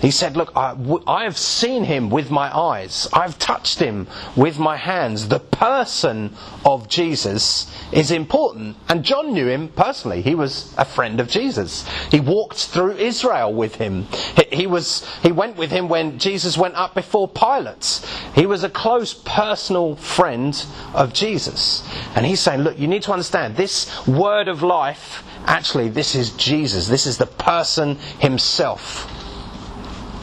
He 0.04 0.10
said, 0.10 0.36
Look, 0.36 0.52
I, 0.54 0.74
w- 0.74 1.02
I 1.06 1.24
have 1.24 1.38
seen 1.38 1.84
him 1.84 2.10
with 2.10 2.30
my 2.30 2.54
eyes, 2.54 3.08
I've 3.14 3.38
touched 3.38 3.78
him 3.78 4.06
with 4.36 4.58
my 4.58 4.76
hands. 4.76 5.28
The 5.28 5.40
person 5.40 6.36
of 6.62 6.90
Jesus 6.90 7.74
is 7.90 8.10
important. 8.10 8.76
And 8.90 9.02
John 9.02 9.32
knew 9.32 9.46
him 9.46 9.68
personally. 9.68 10.20
He 10.20 10.34
was 10.34 10.74
a 10.76 10.84
friend 10.84 11.20
of 11.20 11.30
Jesus. 11.30 11.88
He 12.10 12.20
walked 12.20 12.66
through 12.66 12.96
Israel 12.96 13.54
with 13.54 13.76
him. 13.76 14.06
He, 14.36 14.56
he 14.56 14.66
was, 14.66 15.08
he 15.22 15.32
went 15.32 15.56
with 15.56 15.70
him 15.70 15.88
when 15.88 16.18
Jesus 16.18 16.58
went 16.58 16.74
up 16.74 16.94
before 16.94 17.26
Pilate. 17.26 18.04
He 18.34 18.44
was 18.44 18.62
a 18.62 18.68
close 18.68 19.14
personal 19.14 19.96
friend 19.96 20.66
of 20.92 21.14
Jesus. 21.14 21.82
And 22.14 22.26
he's 22.26 22.40
saying, 22.40 22.60
Look, 22.60 22.78
you 22.78 22.88
need 22.88 23.04
to 23.04 23.12
understand 23.12 23.56
this 23.56 24.06
word 24.06 24.48
of 24.48 24.62
life, 24.62 25.24
actually, 25.46 25.88
this 25.88 26.14
is 26.14 26.28
Jesus. 26.32 26.88
This 26.88 27.06
is 27.06 27.16
the 27.16 27.24
person 27.24 27.96
himself. 28.18 29.10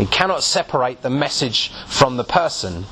You 0.02 0.08
cannot 0.08 0.42
separate 0.42 1.04
the 1.04 1.12
message 1.12 1.72
from 1.86 2.18
the 2.18 2.24
person. 2.24 2.86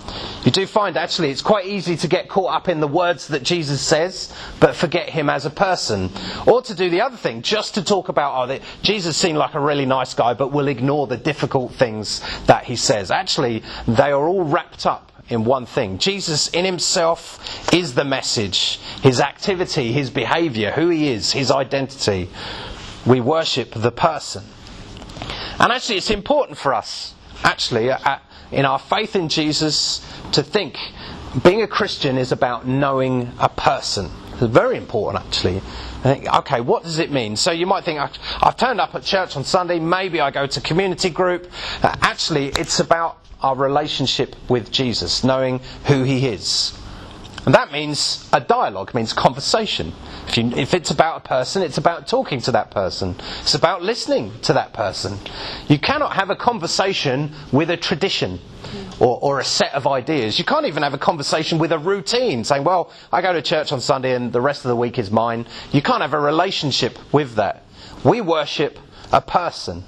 You 0.43 0.51
do 0.51 0.67
find 0.67 0.95
actually 0.95 1.31
it's 1.31 1.41
quite 1.41 1.65
easy 1.65 1.97
to 1.97 2.07
get 2.07 2.29
caught 2.29 2.53
up 2.53 2.69
in 2.69 2.81
the 2.81 2.87
words 2.87 3.29
that 3.29 3.41
Jesus 3.41 3.81
says, 3.81 4.31
but 4.59 4.75
forget 4.75 5.09
him 5.09 5.27
as 5.27 5.43
a 5.43 5.49
person. 5.49 6.11
Or 6.45 6.61
to 6.61 6.75
do 6.75 6.91
the 6.91 7.01
other 7.01 7.17
thing, 7.17 7.41
just 7.41 7.73
to 7.73 7.83
talk 7.83 8.09
about, 8.09 8.51
oh, 8.51 8.59
Jesus 8.83 9.17
seemed 9.17 9.39
like 9.39 9.55
a 9.55 9.59
really 9.59 9.87
nice 9.87 10.13
guy, 10.13 10.35
but 10.35 10.51
we'll 10.51 10.67
ignore 10.67 11.07
the 11.07 11.17
difficult 11.17 11.73
things 11.73 12.21
that 12.45 12.65
he 12.65 12.75
says. 12.75 13.09
Actually, 13.09 13.63
they 13.87 14.11
are 14.11 14.27
all 14.27 14.43
wrapped 14.43 14.85
up 14.85 15.11
in 15.29 15.45
one 15.45 15.65
thing. 15.65 15.97
Jesus 15.97 16.49
in 16.49 16.63
himself 16.63 17.73
is 17.73 17.95
the 17.95 18.05
message, 18.05 18.77
his 19.01 19.19
activity, 19.19 19.91
his 19.91 20.11
behaviour, 20.11 20.69
who 20.69 20.89
he 20.89 21.09
is, 21.09 21.31
his 21.31 21.49
identity. 21.49 22.29
We 23.03 23.19
worship 23.19 23.71
the 23.71 23.91
person. 23.91 24.43
And 25.59 25.71
actually, 25.71 25.97
it's 25.97 26.09
important 26.09 26.57
for 26.57 26.73
us, 26.73 27.13
actually, 27.43 27.91
uh, 27.91 28.19
in 28.51 28.65
our 28.65 28.79
faith 28.79 29.15
in 29.15 29.29
Jesus, 29.29 30.05
to 30.31 30.41
think 30.41 30.77
being 31.43 31.61
a 31.61 31.67
Christian 31.67 32.17
is 32.17 32.31
about 32.31 32.67
knowing 32.67 33.31
a 33.39 33.49
person. 33.49 34.09
It's 34.33 34.43
very 34.43 34.77
important, 34.77 35.25
actually. 35.25 35.61
Okay, 36.05 36.61
what 36.61 36.83
does 36.83 36.97
it 36.99 37.11
mean? 37.11 37.35
So 37.35 37.51
you 37.51 37.65
might 37.65 37.83
think, 37.83 37.99
I've 37.99 38.55
turned 38.55 38.79
up 38.79 38.95
at 38.95 39.03
church 39.03 39.35
on 39.35 39.43
Sunday, 39.43 39.79
maybe 39.79 40.21
I 40.21 40.31
go 40.31 40.47
to 40.47 40.61
community 40.61 41.09
group. 41.09 41.51
Uh, 41.83 41.95
actually, 42.01 42.47
it's 42.47 42.79
about 42.79 43.17
our 43.41 43.55
relationship 43.55 44.35
with 44.49 44.71
Jesus, 44.71 45.23
knowing 45.23 45.59
who 45.85 46.03
he 46.03 46.27
is. 46.27 46.73
And 47.45 47.55
that 47.55 47.71
means 47.71 48.29
a 48.33 48.41
dialogue, 48.41 48.93
means 48.93 49.13
conversation. 49.13 49.93
If, 50.27 50.37
you, 50.37 50.51
if, 50.51 50.73
it's 50.73 50.91
about 50.91 51.17
a 51.17 51.27
person, 51.27 51.61
it's 51.61 51.77
about 51.77 52.07
talking 52.07 52.41
to 52.41 52.51
that 52.51 52.69
person. 52.71 53.15
It's 53.41 53.55
about 53.55 53.81
listening 53.81 54.33
to 54.41 54.53
that 54.53 54.73
person. 54.73 55.17
You 55.67 55.79
cannot 55.79 56.13
have 56.13 56.29
a 56.29 56.35
conversation 56.35 57.33
with 57.51 57.69
a 57.69 57.77
tradition 57.77 58.39
or, 58.99 59.17
or, 59.21 59.39
a 59.39 59.45
set 59.45 59.73
of 59.73 59.87
ideas. 59.87 60.37
You 60.37 60.45
can't 60.45 60.65
even 60.65 60.83
have 60.83 60.93
a 60.93 60.97
conversation 60.97 61.57
with 61.57 61.71
a 61.71 61.79
routine, 61.79 62.43
saying, 62.43 62.65
well, 62.65 62.91
I 63.11 63.21
go 63.21 63.31
to 63.31 63.41
church 63.41 63.71
on 63.71 63.79
Sunday 63.79 64.13
and 64.13 64.33
the 64.33 64.41
rest 64.41 64.65
of 64.65 64.69
the 64.69 64.75
week 64.75 64.99
is 64.99 65.09
mine. 65.09 65.47
You 65.71 65.81
can't 65.81 66.01
have 66.01 66.13
a 66.13 66.19
relationship 66.19 66.99
with 67.13 67.35
that. 67.35 67.63
We 68.03 68.19
worship 68.21 68.77
a 69.11 69.21
person. 69.21 69.85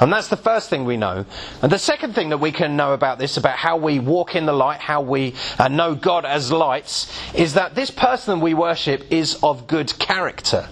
And 0.00 0.12
that's 0.12 0.28
the 0.28 0.36
first 0.36 0.70
thing 0.70 0.84
we 0.84 0.96
know. 0.96 1.24
And 1.62 1.72
the 1.72 1.78
second 1.78 2.14
thing 2.14 2.28
that 2.30 2.38
we 2.38 2.52
can 2.52 2.76
know 2.76 2.92
about 2.92 3.18
this, 3.18 3.36
about 3.36 3.58
how 3.58 3.76
we 3.76 3.98
walk 3.98 4.36
in 4.36 4.46
the 4.46 4.52
light, 4.52 4.80
how 4.80 5.02
we 5.02 5.34
uh, 5.58 5.68
know 5.68 5.94
God 5.94 6.24
as 6.24 6.52
lights, 6.52 7.12
is 7.34 7.54
that 7.54 7.74
this 7.74 7.90
person 7.90 8.40
we 8.40 8.54
worship 8.54 9.10
is 9.10 9.38
of 9.42 9.66
good 9.66 9.98
character. 9.98 10.68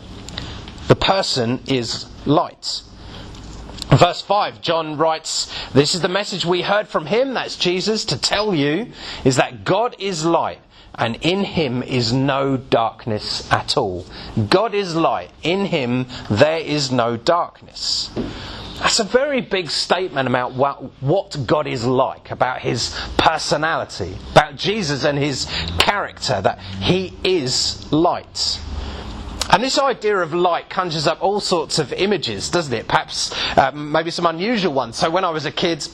The 0.88 0.97
person 0.97 1.61
is 1.66 2.06
light. 2.26 2.83
Verse 3.90 4.21
5, 4.21 4.61
John 4.61 4.99
writes, 4.99 5.52
This 5.73 5.95
is 5.95 6.00
the 6.00 6.09
message 6.09 6.45
we 6.45 6.62
heard 6.62 6.88
from 6.88 7.06
him, 7.06 7.35
that's 7.35 7.56
Jesus, 7.56 8.04
to 8.06 8.21
tell 8.21 8.54
you, 8.54 8.92
is 9.25 9.37
that 9.37 9.64
God 9.64 9.97
is 9.99 10.25
light, 10.25 10.59
and 10.99 11.17
in 11.23 11.45
him 11.45 11.83
is 11.83 12.12
no 12.12 12.57
darkness 12.57 13.50
at 13.53 13.76
all. 13.76 14.07
God 14.49 14.75
is 14.75 14.97
light, 14.97 15.31
in 15.43 15.67
him 15.67 16.07
there 16.31 16.59
is 16.59 16.91
no 16.91 17.17
darkness. 17.17 18.11
That's 18.79 19.00
a 19.00 19.05
very 19.05 19.41
big 19.41 19.71
statement 19.71 20.29
about 20.29 20.53
what, 20.53 20.83
what, 21.03 21.47
God 21.47 21.67
is 21.67 21.85
like, 21.85 22.31
about 22.31 22.61
his 22.61 22.95
personality, 23.17 24.17
about 24.33 24.57
Jesus 24.57 25.05
and 25.05 25.17
his 25.17 25.47
character, 25.79 26.41
that 26.43 26.59
he 26.59 27.15
is 27.25 27.91
light. 27.91 28.61
And 29.50 29.62
this 29.62 29.79
idea 29.79 30.19
of 30.19 30.35
light 30.35 30.69
conjures 30.69 31.07
up 31.07 31.23
all 31.23 31.41
sorts 31.41 31.79
of 31.79 31.93
images, 31.93 32.50
doesn't 32.50 32.73
it? 32.73 32.87
Perhaps 32.87 33.33
uh, 33.57 33.71
maybe 33.73 34.11
some 34.11 34.26
unusual 34.26 34.75
ones. 34.75 34.97
So 34.97 35.09
when 35.09 35.25
I 35.25 35.31
was 35.31 35.47
a 35.47 35.53
kid, 35.53 35.87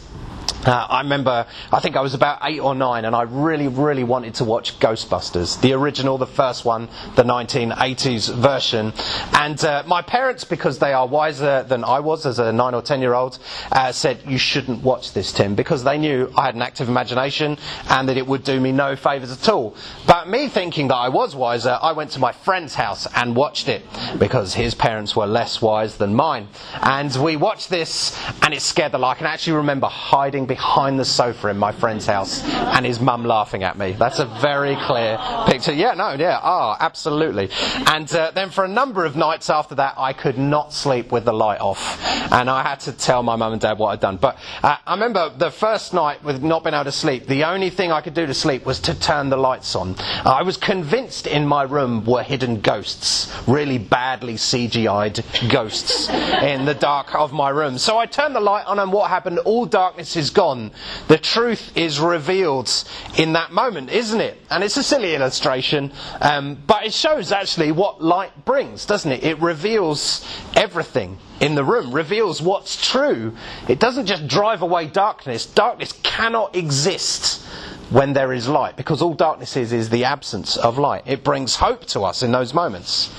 uh, 0.67 0.87
I 0.89 1.01
remember, 1.03 1.47
I 1.73 1.81
think 1.81 1.97
I 1.97 2.01
was 2.01 2.15
about 2.15 2.39
eight 2.43 2.61
or 2.61 2.75
nine, 2.75 3.05
and 3.05 3.15
I 3.15 3.23
really, 3.23 3.69
really 3.69 4.05
wanted 4.05 4.35
to 4.35 4.45
watch 4.45 4.79
Ghostbusters, 4.79 5.61
the 5.61 5.73
original, 5.73 6.19
the 6.19 6.27
first 6.27 6.65
one, 6.65 6.89
the 7.17 7.25
1980s 7.25 8.35
version. 8.35 8.93
And 9.33 9.63
uh, 9.65 9.85
my 9.87 10.03
parents, 10.03 10.45
because 10.45 10.79
they 10.79 10.93
are 10.93 11.07
wiser 11.07 11.65
than 11.65 11.85
I 11.85 12.01
was 12.01 12.27
as 12.27 12.39
a 12.39 12.53
nine 12.53 12.75
or 12.75 12.83
ten 12.83 13.01
year 13.01 13.15
old, 13.15 13.39
uh, 13.71 13.93
said, 13.93 14.21
You 14.27 14.39
shouldn't 14.39 14.83
watch 14.83 15.13
this, 15.13 15.33
Tim, 15.33 15.55
because 15.55 15.85
they 15.85 15.99
knew 15.99 16.33
I 16.37 16.47
had 16.47 16.55
an 16.55 16.63
active 16.63 16.89
imagination 16.89 17.59
and 17.89 18.09
that 18.09 18.17
it 18.17 18.27
would 18.27 18.45
do 18.45 18.61
me 18.61 18.73
no 18.73 18.97
favours 18.97 19.33
at 19.33 19.49
all. 19.49 19.77
But 20.07 20.29
me 20.29 20.49
thinking 20.49 20.89
that 20.89 20.97
I 20.97 21.09
was 21.09 21.35
wiser, 21.35 21.79
I 21.81 21.93
went 21.93 22.11
to 22.13 22.19
my 22.19 22.33
friend's 22.33 22.75
house 22.75 23.07
and 23.15 23.37
watched 23.37 23.69
it, 23.69 23.83
because 24.19 24.55
his 24.55 24.75
parents 24.75 25.17
were 25.17 25.27
less 25.27 25.61
wise 25.63 25.97
than 25.97 26.15
mine. 26.15 26.49
And 26.75 27.15
we 27.17 27.37
watched 27.37 27.71
this, 27.71 28.17
and 28.43 28.55
it 28.55 28.63
scared 28.63 28.93
the 28.93 28.99
life. 28.99 29.13
I 29.13 29.19
can 29.19 29.27
actually 29.27 29.55
remember 29.55 29.89
hiding 29.89 30.47
behind 30.53 31.01
the 31.01 31.05
sofa 31.05 31.49
in 31.49 31.57
my 31.57 31.73
friend's 31.73 32.05
house 32.05 32.45
and 32.45 32.85
his 32.85 33.01
mum 33.01 33.25
laughing 33.25 33.63
at 33.63 33.79
me. 33.79 33.93
That's 33.93 34.19
a 34.19 34.27
very 34.27 34.77
clear 34.85 35.19
picture. 35.47 35.73
Yeah, 35.73 35.95
no, 35.95 36.13
yeah, 36.13 36.39
ah, 36.43 36.77
oh, 36.79 36.85
absolutely. 36.85 37.49
And 37.87 38.13
uh, 38.15 38.33
then 38.33 38.51
for 38.51 38.63
a 38.63 38.69
number 38.69 39.07
of 39.07 39.17
nights 39.17 39.49
after 39.49 39.77
that, 39.77 39.95
I 39.97 40.13
could 40.13 40.37
not 40.37 40.75
sleep 40.75 41.11
with 41.11 41.25
the 41.25 41.33
light 41.33 41.63
off. 41.63 41.99
And 42.31 42.51
I 42.51 42.63
had 42.63 42.81
to 42.81 42.93
tell 42.93 43.23
my 43.23 43.35
mum 43.35 43.55
and 43.55 43.63
dad 43.63 43.79
what 43.79 43.93
I'd 43.93 44.01
done. 44.01 44.19
But 44.19 44.37
uh, 44.63 44.77
I 44.87 44.93
remember 44.93 45.31
the 45.35 45.51
first 45.51 45.95
night 45.95 46.23
with 46.23 46.43
not 46.43 46.65
being 46.65 46.75
able 46.75 46.85
to 46.85 46.93
sleep, 46.93 47.27
the 47.27 47.45
only 47.45 47.71
thing 47.71 47.91
I 47.91 48.03
could 48.03 48.13
do 48.13 48.27
to 48.27 48.35
sleep 48.35 48.67
was 48.67 48.79
to 48.81 48.95
turn 49.01 49.31
the 49.31 49.39
lights 49.39 49.75
on. 49.75 49.95
I 50.27 50.43
was 50.43 50.59
convinced 50.59 51.27
in 51.27 51.47
my 51.47 51.63
room 51.63 52.05
were 52.05 52.23
hidden 52.23 52.61
ghosts, 52.61 53.33
really 53.49 53.79
badly 53.79 54.35
CGI'd 54.35 55.25
ghosts 55.51 56.11
in 56.11 56.67
the 56.67 56.75
dark 56.75 57.15
of 57.15 57.33
my 57.33 57.49
room. 57.49 57.79
So 57.79 57.97
I 57.97 58.05
turned 58.05 58.37
the 58.37 58.41
light 58.41 58.67
on, 58.67 58.79
and 58.79 58.93
what 58.93 59.09
happened? 59.09 59.39
All 59.39 59.65
darkness 59.65 60.15
is 60.15 60.29
gone 60.29 60.42
gone, 60.43 60.73
the 61.07 61.19
truth 61.19 61.77
is 61.77 62.01
revealed 62.01 62.69
in 63.17 63.33
that 63.35 63.53
moment, 63.53 63.91
isn't 63.91 64.21
it? 64.21 64.37
And 64.51 64.65
it's 64.65 64.77
a 64.77 64.83
silly 64.83 65.15
illustration, 65.15 65.93
um, 66.21 66.59
but 66.67 66.85
it 66.85 66.93
shows 66.93 67.31
actually 67.31 67.71
what 67.71 68.03
light 68.03 68.45
brings, 68.45 68.85
doesn't 68.85 69.13
it? 69.13 69.23
It 69.23 69.41
reveals 69.41 70.27
everything 70.57 71.19
in 71.41 71.55
the 71.55 71.63
room, 71.63 71.93
reveals 71.93 72.43
what's 72.43 72.75
true. 72.91 73.37
It 73.69 73.79
doesn't 73.79 74.07
just 74.07 74.27
drive 74.27 74.63
away 74.63 74.89
darkness. 74.89 75.47
Darkness 75.47 75.93
cannot 76.03 76.57
exist 76.57 77.47
when 77.91 78.13
there 78.13 78.33
is 78.33 78.49
light, 78.49 78.77
because 78.77 79.01
all 79.03 79.15
darkness 79.15 79.57
is 79.57 79.73
is 79.73 79.91
the 79.91 80.05
absence 80.05 80.57
of 80.57 80.79
light. 80.79 81.03
It 81.07 81.23
brings 81.23 81.57
hope 81.57 81.85
to 81.95 82.01
us 82.03 82.23
in 82.23 82.33
those 82.33 82.53
moments. 82.53 83.11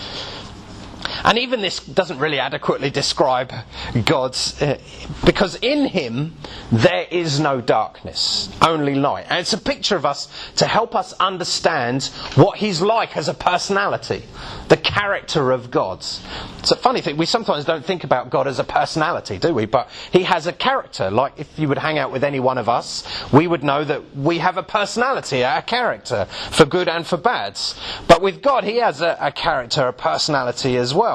And 1.24 1.39
even 1.39 1.62
this 1.62 1.80
doesn't 1.80 2.20
really 2.20 2.39
adequately 2.39 2.89
describe 2.89 3.53
God's, 4.06 4.62
uh, 4.62 4.77
because 5.25 5.56
in 5.56 5.88
Him 5.88 6.36
there 6.72 7.08
is 7.10 7.39
no 7.39 7.62
darkness, 7.62 8.50
only 8.62 8.96
light. 8.96 9.27
And 9.30 9.39
it's 9.39 9.53
a 9.53 9.58
picture 9.58 9.96
of 9.96 10.06
us 10.06 10.27
to 10.58 10.65
help 10.65 10.96
us 10.96 11.13
understand 11.13 12.06
what 12.36 12.58
He's 12.58 12.82
like 12.82 13.15
as 13.15 13.30
a 13.30 13.34
personality, 13.34 14.24
the 14.68 14.77
character 14.77 15.51
of 15.51 15.72
God. 15.72 16.00
It's 16.60 16.72
a 16.72 16.75
funny 16.75 17.01
thing, 17.01 17.15
we 17.18 17.25
sometimes 17.25 17.63
don't 17.63 17.86
think 17.86 18.03
about 18.03 18.30
God 18.30 18.48
as 18.48 18.60
a 18.60 18.63
personality, 18.63 19.38
do 19.38 19.53
we? 19.53 19.65
But 19.65 19.89
He 20.12 20.24
has 20.24 20.48
a 20.48 20.53
character. 20.53 21.10
Like 21.10 21.39
if 21.39 21.58
you 21.58 21.70
would 21.70 21.77
hang 21.77 21.98
out 21.98 22.12
with 22.12 22.24
any 22.24 22.39
one 22.39 22.58
of 22.58 22.68
us, 22.68 23.03
we 23.32 23.48
would 23.48 23.63
know 23.63 23.84
that 23.84 24.15
we 24.15 24.39
have 24.39 24.58
a 24.58 24.63
personality, 24.63 25.42
a 25.42 25.62
character, 25.62 26.25
for 26.51 26.65
good 26.65 26.89
and 26.89 27.08
for 27.08 27.18
bad. 27.18 27.60
But 28.08 28.22
with 28.22 28.42
God, 28.42 28.63
He 28.63 28.77
has 28.77 29.01
a, 29.01 29.18
a 29.20 29.32
character, 29.32 29.88
a 29.88 29.94
personality 29.94 30.75
as 30.77 30.94
well. 30.94 31.12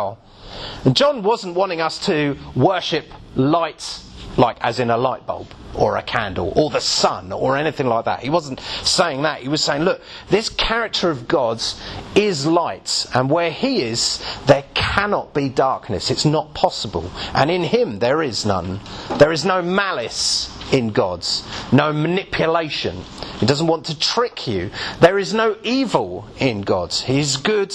And 0.85 0.97
John 0.97 1.23
wasn't 1.23 1.55
wanting 1.55 1.81
us 1.81 1.99
to 2.07 2.37
worship 2.55 3.07
light, 3.37 4.03
like 4.37 4.57
as 4.61 4.81
in 4.81 4.91
a 4.91 4.97
light 4.97 5.27
bulb 5.27 5.49
or 5.77 5.97
a 5.97 6.03
candle 6.03 6.53
or 6.57 6.71
the 6.71 6.81
sun 6.81 7.33
or 7.33 7.57
anything 7.57 7.87
like 7.87 8.07
that. 8.07 8.21
He 8.21 8.31
wasn't 8.31 8.61
saying 8.83 9.23
that. 9.23 9.41
He 9.41 9.49
was 9.49 9.63
saying, 9.63 9.83
look, 9.83 10.01
this 10.29 10.49
character 10.49 11.11
of 11.11 11.29
God's 11.29 11.81
is 12.15 12.47
light, 12.47 13.07
and 13.15 13.31
where 13.31 13.51
He 13.51 13.83
is, 13.83 14.23
there 14.47 14.65
cannot 14.75 15.35
be 15.35 15.49
darkness. 15.49 16.11
It's 16.11 16.25
not 16.25 16.55
possible. 16.55 17.11
And 17.35 17.51
in 17.51 17.63
Him, 17.63 17.99
there 17.99 18.23
is 18.23 18.45
none. 18.45 18.81
There 19.19 19.33
is 19.33 19.45
no 19.45 19.63
malice 19.63 20.51
in 20.73 20.91
God's, 20.91 21.45
no 21.73 21.93
manipulation. 21.93 23.05
He 23.41 23.47
doesn't 23.47 23.67
want 23.67 23.87
to 23.87 23.99
trick 23.99 24.47
you. 24.47 24.71
There 25.01 25.19
is 25.19 25.33
no 25.33 25.57
evil 25.63 26.27
in 26.39 26.63
God's. 26.63 27.03
He's 27.03 27.37
good 27.37 27.75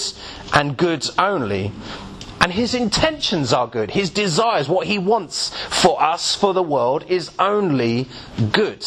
and 0.52 0.76
good 0.76 1.08
only. 1.18 1.72
And 2.44 2.52
his 2.52 2.74
intentions 2.74 3.54
are 3.54 3.66
good. 3.66 3.90
His 3.90 4.10
desires, 4.10 4.68
what 4.68 4.86
he 4.86 4.98
wants 4.98 5.48
for 5.70 6.02
us, 6.02 6.34
for 6.34 6.52
the 6.52 6.62
world, 6.62 7.02
is 7.08 7.30
only 7.38 8.06
good. 8.52 8.84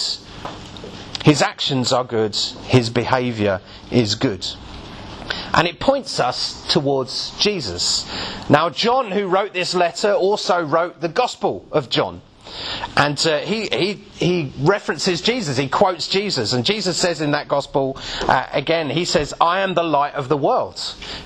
His 1.25 1.41
actions 1.41 1.91
are 1.91 2.03
good. 2.03 2.35
His 2.35 2.91
behavior 2.91 3.59
is 3.89 4.13
good. 4.13 4.45
And 5.55 5.67
it 5.67 5.79
points 5.79 6.19
us 6.19 6.71
towards 6.71 7.31
Jesus. 7.39 8.05
Now, 8.47 8.69
John, 8.69 9.09
who 9.09 9.25
wrote 9.25 9.55
this 9.55 9.73
letter, 9.73 10.13
also 10.13 10.63
wrote 10.63 11.01
the 11.01 11.09
Gospel 11.09 11.67
of 11.71 11.89
John. 11.89 12.21
And 12.95 13.17
uh, 13.27 13.39
he, 13.39 13.67
he, 13.67 13.93
he 13.93 14.53
references 14.59 15.21
Jesus, 15.21 15.57
he 15.57 15.69
quotes 15.69 16.07
Jesus, 16.07 16.53
and 16.53 16.65
Jesus 16.65 16.97
says 16.97 17.21
in 17.21 17.31
that 17.31 17.47
gospel, 17.47 17.97
uh, 18.21 18.47
again, 18.51 18.89
he 18.89 19.05
says, 19.05 19.33
I 19.39 19.61
am 19.61 19.73
the 19.73 19.83
light 19.83 20.13
of 20.13 20.29
the 20.29 20.37
world. 20.37 20.79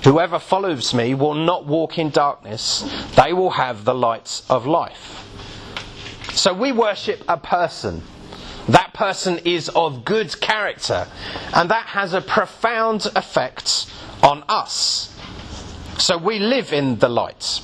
Whoever 0.04 0.38
follows 0.38 0.92
me 0.94 1.14
will 1.14 1.34
not 1.34 1.66
walk 1.66 1.98
in 1.98 2.10
darkness, 2.10 2.84
they 3.16 3.32
will 3.32 3.50
have 3.50 3.84
the 3.84 3.94
light 3.94 4.42
of 4.48 4.66
life. 4.66 5.28
So 6.34 6.54
we 6.54 6.72
worship 6.72 7.22
a 7.28 7.36
person. 7.36 8.02
That 8.68 8.94
person 8.94 9.38
is 9.38 9.68
of 9.70 10.04
good 10.04 10.40
character, 10.40 11.08
and 11.52 11.70
that 11.70 11.86
has 11.86 12.14
a 12.14 12.20
profound 12.20 13.06
effect 13.16 13.92
on 14.22 14.44
us. 14.48 15.18
So 15.98 16.16
we 16.16 16.38
live 16.38 16.72
in 16.72 16.98
the 16.98 17.08
light. 17.08 17.60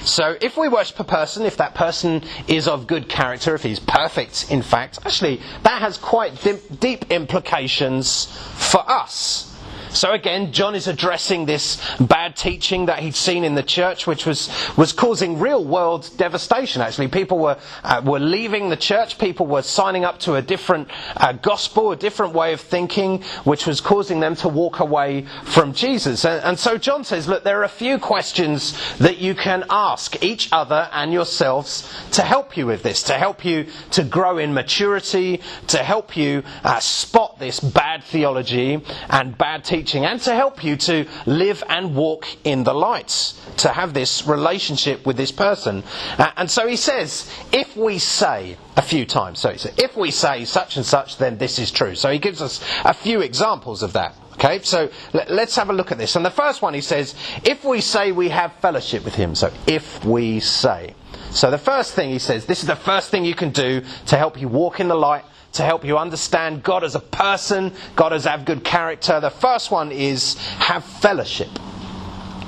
So 0.00 0.36
if 0.40 0.56
we 0.56 0.68
worship 0.68 0.98
a 1.00 1.04
person, 1.04 1.44
if 1.44 1.56
that 1.58 1.74
person 1.74 2.22
is 2.48 2.66
of 2.68 2.86
good 2.86 3.08
character, 3.08 3.54
if 3.54 3.62
he's 3.62 3.78
perfect, 3.80 4.50
in 4.50 4.62
fact, 4.62 4.98
actually, 5.04 5.40
that 5.62 5.80
has 5.80 5.98
quite 5.98 6.32
deep 6.80 7.10
implications 7.10 8.26
for 8.54 8.88
us. 8.90 9.51
So 9.94 10.12
again, 10.12 10.52
John 10.52 10.74
is 10.74 10.88
addressing 10.88 11.44
this 11.44 11.78
bad 12.00 12.34
teaching 12.34 12.86
that 12.86 13.00
he'd 13.00 13.14
seen 13.14 13.44
in 13.44 13.54
the 13.54 13.62
church, 13.62 14.06
which 14.06 14.24
was, 14.24 14.48
was 14.76 14.92
causing 14.92 15.38
real 15.38 15.62
world 15.62 16.08
devastation. 16.16 16.80
Actually, 16.80 17.08
people 17.08 17.38
were, 17.38 17.58
uh, 17.84 18.00
were 18.02 18.18
leaving 18.18 18.70
the 18.70 18.76
church, 18.76 19.18
people 19.18 19.46
were 19.46 19.60
signing 19.60 20.04
up 20.04 20.18
to 20.20 20.36
a 20.36 20.42
different 20.42 20.88
uh, 21.18 21.32
gospel, 21.32 21.92
a 21.92 21.96
different 21.96 22.32
way 22.32 22.54
of 22.54 22.60
thinking, 22.60 23.22
which 23.44 23.66
was 23.66 23.82
causing 23.82 24.18
them 24.20 24.34
to 24.36 24.48
walk 24.48 24.80
away 24.80 25.26
from 25.44 25.74
Jesus. 25.74 26.24
And, 26.24 26.42
and 26.42 26.58
so 26.58 26.78
John 26.78 27.04
says, 27.04 27.28
look, 27.28 27.44
there 27.44 27.60
are 27.60 27.64
a 27.64 27.68
few 27.68 27.98
questions 27.98 28.96
that 28.96 29.18
you 29.18 29.34
can 29.34 29.64
ask 29.68 30.24
each 30.24 30.48
other 30.52 30.88
and 30.92 31.12
yourselves 31.12 31.92
to 32.12 32.22
help 32.22 32.56
you 32.56 32.66
with 32.66 32.82
this, 32.82 33.02
to 33.04 33.12
help 33.12 33.44
you 33.44 33.66
to 33.90 34.04
grow 34.04 34.38
in 34.38 34.54
maturity, 34.54 35.42
to 35.66 35.78
help 35.78 36.16
you 36.16 36.42
uh, 36.64 36.80
spot 36.80 37.38
this 37.38 37.60
bad 37.60 38.02
theology 38.04 38.80
and 39.10 39.36
bad 39.36 39.64
teaching 39.64 39.81
teaching 39.82 40.04
and 40.04 40.20
to 40.20 40.32
help 40.32 40.62
you 40.62 40.76
to 40.76 41.06
live 41.26 41.64
and 41.68 41.96
walk 41.96 42.24
in 42.44 42.62
the 42.62 42.72
light, 42.72 43.34
to 43.56 43.68
have 43.68 43.92
this 43.94 44.26
relationship 44.26 45.04
with 45.04 45.16
this 45.16 45.32
person. 45.32 45.82
Uh, 46.18 46.30
and 46.36 46.48
so 46.48 46.68
he 46.68 46.76
says, 46.76 47.28
if 47.52 47.76
we 47.76 47.98
say 47.98 48.56
a 48.76 48.82
few 48.82 49.04
times, 49.04 49.40
so 49.40 49.50
he 49.50 49.58
said, 49.58 49.74
if 49.78 49.96
we 49.96 50.10
say 50.12 50.44
such 50.44 50.76
and 50.76 50.86
such, 50.86 51.18
then 51.18 51.36
this 51.38 51.58
is 51.58 51.72
true. 51.72 51.96
So 51.96 52.10
he 52.10 52.18
gives 52.18 52.40
us 52.40 52.64
a 52.84 52.94
few 52.94 53.20
examples 53.22 53.82
of 53.82 53.92
that. 53.94 54.14
Okay, 54.34 54.60
so 54.62 54.88
let's 55.12 55.56
have 55.56 55.68
a 55.68 55.72
look 55.72 55.92
at 55.92 55.98
this. 55.98 56.16
And 56.16 56.24
the 56.24 56.30
first 56.30 56.62
one 56.62 56.74
he 56.74 56.80
says, 56.80 57.14
if 57.44 57.64
we 57.64 57.80
say 57.80 58.12
we 58.12 58.28
have 58.28 58.52
fellowship 58.54 59.04
with 59.04 59.14
him. 59.14 59.34
So 59.34 59.52
if 59.66 60.04
we 60.04 60.40
say. 60.40 60.94
So 61.34 61.50
the 61.50 61.58
first 61.58 61.94
thing 61.94 62.10
he 62.10 62.18
says, 62.18 62.46
this 62.46 62.60
is 62.60 62.66
the 62.66 62.76
first 62.76 63.10
thing 63.10 63.24
you 63.24 63.34
can 63.34 63.50
do 63.50 63.82
to 64.06 64.16
help 64.16 64.40
you 64.40 64.48
walk 64.48 64.80
in 64.80 64.88
the 64.88 64.94
light 64.94 65.24
to 65.52 65.62
help 65.62 65.84
you 65.84 65.98
understand 65.98 66.62
God 66.62 66.82
as 66.82 66.94
a 66.94 67.00
person, 67.00 67.72
God 67.94 68.12
as 68.12 68.24
have 68.24 68.44
good 68.44 68.64
character. 68.64 69.20
The 69.20 69.30
first 69.30 69.70
one 69.70 69.92
is 69.92 70.36
have 70.58 70.84
fellowship. 70.84 71.50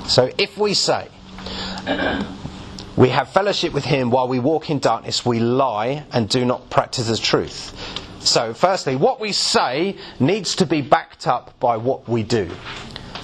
So 0.07 0.31
if 0.37 0.57
we 0.57 0.73
say 0.73 1.07
we 2.97 3.09
have 3.09 3.29
fellowship 3.29 3.73
with 3.73 3.85
Him 3.85 4.09
while 4.09 4.27
we 4.27 4.39
walk 4.39 4.69
in 4.69 4.79
darkness, 4.79 5.25
we 5.25 5.39
lie 5.39 6.05
and 6.11 6.27
do 6.27 6.45
not 6.45 6.69
practice 6.69 7.07
the 7.07 7.17
truth. 7.17 7.73
So, 8.19 8.55
firstly, 8.55 8.95
what 8.95 9.19
we 9.19 9.31
say 9.33 9.97
needs 10.19 10.55
to 10.55 10.65
be 10.65 10.81
backed 10.81 11.27
up 11.27 11.59
by 11.59 11.77
what 11.77 12.09
we 12.09 12.23
do. 12.23 12.49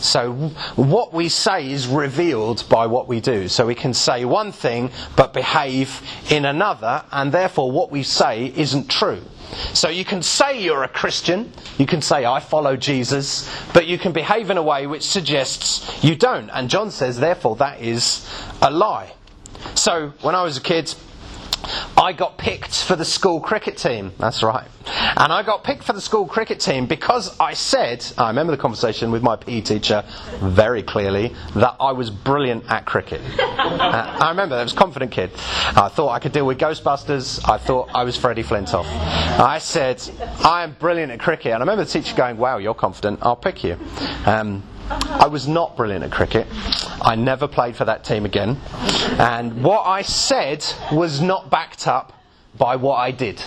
So, 0.01 0.33
what 0.75 1.13
we 1.13 1.29
say 1.29 1.71
is 1.71 1.87
revealed 1.87 2.67
by 2.69 2.87
what 2.87 3.07
we 3.07 3.21
do. 3.21 3.47
So, 3.47 3.65
we 3.65 3.75
can 3.75 3.93
say 3.93 4.25
one 4.25 4.51
thing 4.51 4.91
but 5.15 5.33
behave 5.33 6.01
in 6.29 6.45
another, 6.45 7.03
and 7.11 7.31
therefore, 7.31 7.71
what 7.71 7.91
we 7.91 8.03
say 8.03 8.51
isn't 8.55 8.89
true. 8.89 9.21
So 9.73 9.89
you 9.89 10.05
can 10.05 10.21
say 10.21 10.63
you're 10.63 10.83
a 10.83 10.87
Christian, 10.87 11.51
you 11.77 11.85
can 11.85 12.01
say 12.01 12.25
I 12.25 12.39
follow 12.39 12.77
Jesus, 12.77 13.49
but 13.73 13.85
you 13.85 13.97
can 13.97 14.11
behave 14.11 14.49
in 14.49 14.57
a 14.57 14.63
way 14.63 14.87
which 14.87 15.03
suggests 15.03 16.03
you 16.03 16.15
don't. 16.15 16.49
And 16.49 16.69
John 16.69 16.91
says, 16.91 17.19
therefore, 17.19 17.57
that 17.57 17.81
is 17.81 18.27
a 18.61 18.71
lie. 18.71 19.13
So 19.75 20.13
when 20.21 20.35
I 20.35 20.43
was 20.43 20.57
a 20.57 20.61
kid, 20.61 20.93
I 21.97 22.13
got 22.13 22.37
picked 22.37 22.83
for 22.83 22.95
the 22.95 23.05
school 23.05 23.39
cricket 23.39 23.77
team. 23.77 24.11
That's 24.17 24.43
right. 24.43 24.67
And 24.85 25.31
I 25.31 25.43
got 25.43 25.63
picked 25.63 25.83
for 25.83 25.93
the 25.93 26.01
school 26.01 26.25
cricket 26.25 26.59
team 26.59 26.87
because 26.87 27.37
I 27.39 27.53
said, 27.53 28.05
I 28.17 28.27
remember 28.29 28.51
the 28.51 28.61
conversation 28.61 29.11
with 29.11 29.21
my 29.21 29.35
PE 29.35 29.61
teacher 29.61 30.03
very 30.39 30.81
clearly, 30.81 31.35
that 31.55 31.75
I 31.79 31.91
was 31.91 32.09
brilliant 32.09 32.65
at 32.69 32.85
cricket. 32.85 33.21
uh, 33.39 34.17
I 34.19 34.29
remember, 34.29 34.55
I 34.55 34.63
was 34.63 34.73
a 34.73 34.75
confident 34.75 35.11
kid. 35.11 35.31
I 35.35 35.89
thought 35.89 36.09
I 36.09 36.19
could 36.19 36.31
deal 36.31 36.45
with 36.45 36.57
Ghostbusters. 36.57 37.47
I 37.47 37.57
thought 37.57 37.89
I 37.93 38.03
was 38.03 38.17
Freddie 38.17 38.43
Flintoff. 38.43 38.85
I 38.85 39.59
said, 39.59 40.01
I 40.43 40.63
am 40.63 40.73
brilliant 40.73 41.11
at 41.11 41.19
cricket. 41.19 41.53
And 41.53 41.55
I 41.55 41.59
remember 41.59 41.83
the 41.83 41.91
teacher 41.91 42.15
going, 42.15 42.37
Wow, 42.37 42.57
you're 42.57 42.73
confident. 42.73 43.19
I'll 43.21 43.35
pick 43.35 43.63
you. 43.63 43.77
Um, 44.25 44.63
I 44.91 45.27
was 45.27 45.47
not 45.47 45.77
brilliant 45.77 46.03
at 46.03 46.11
cricket. 46.11 46.47
I 47.01 47.15
never 47.15 47.47
played 47.47 47.75
for 47.75 47.85
that 47.85 48.03
team 48.03 48.25
again. 48.25 48.57
And 49.17 49.63
what 49.63 49.85
I 49.85 50.01
said 50.01 50.65
was 50.91 51.21
not 51.21 51.49
backed 51.49 51.87
up 51.87 52.11
by 52.57 52.75
what 52.75 52.95
I 52.95 53.11
did. 53.11 53.39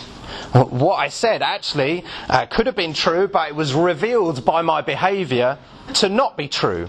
What 0.52 0.96
I 0.96 1.08
said 1.08 1.42
actually 1.42 2.04
uh, 2.30 2.46
could 2.46 2.66
have 2.66 2.76
been 2.76 2.94
true, 2.94 3.28
but 3.28 3.48
it 3.50 3.54
was 3.54 3.74
revealed 3.74 4.44
by 4.44 4.62
my 4.62 4.80
behaviour 4.80 5.58
to 5.94 6.08
not 6.08 6.36
be 6.36 6.48
true. 6.48 6.88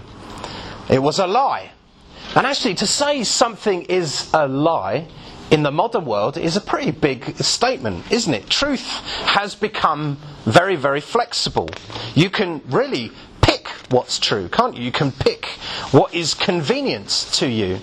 It 0.88 1.02
was 1.02 1.18
a 1.18 1.26
lie. 1.26 1.72
And 2.34 2.46
actually, 2.46 2.76
to 2.76 2.86
say 2.86 3.24
something 3.24 3.82
is 3.82 4.30
a 4.32 4.48
lie 4.48 5.08
in 5.50 5.62
the 5.62 5.70
modern 5.70 6.04
world 6.04 6.36
is 6.36 6.56
a 6.56 6.60
pretty 6.60 6.90
big 6.90 7.36
statement, 7.36 8.10
isn't 8.10 8.32
it? 8.32 8.48
Truth 8.50 8.86
has 9.26 9.54
become 9.54 10.18
very, 10.44 10.76
very 10.76 11.00
flexible. 11.00 11.68
You 12.14 12.30
can 12.30 12.62
really 12.66 13.12
what's 13.90 14.18
true, 14.18 14.48
can't 14.48 14.76
you? 14.76 14.84
You 14.84 14.92
can 14.92 15.12
pick 15.12 15.46
what 15.92 16.14
is 16.14 16.34
convenient 16.34 17.08
to 17.34 17.48
you. 17.48 17.78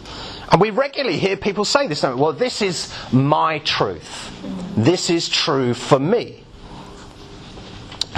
And 0.52 0.62
we 0.62 0.70
regularly 0.70 1.18
hear 1.18 1.38
people 1.38 1.66
say 1.66 1.88
this, 1.88 2.04
we? 2.04 2.16
Well, 2.16 2.34
this 2.34 2.62
is 2.62 2.94
my 3.12 3.60
truth. 3.60 4.32
This 4.76 5.10
is 5.10 5.30
true 5.30 5.74
for 5.74 6.00
me. 6.00 6.44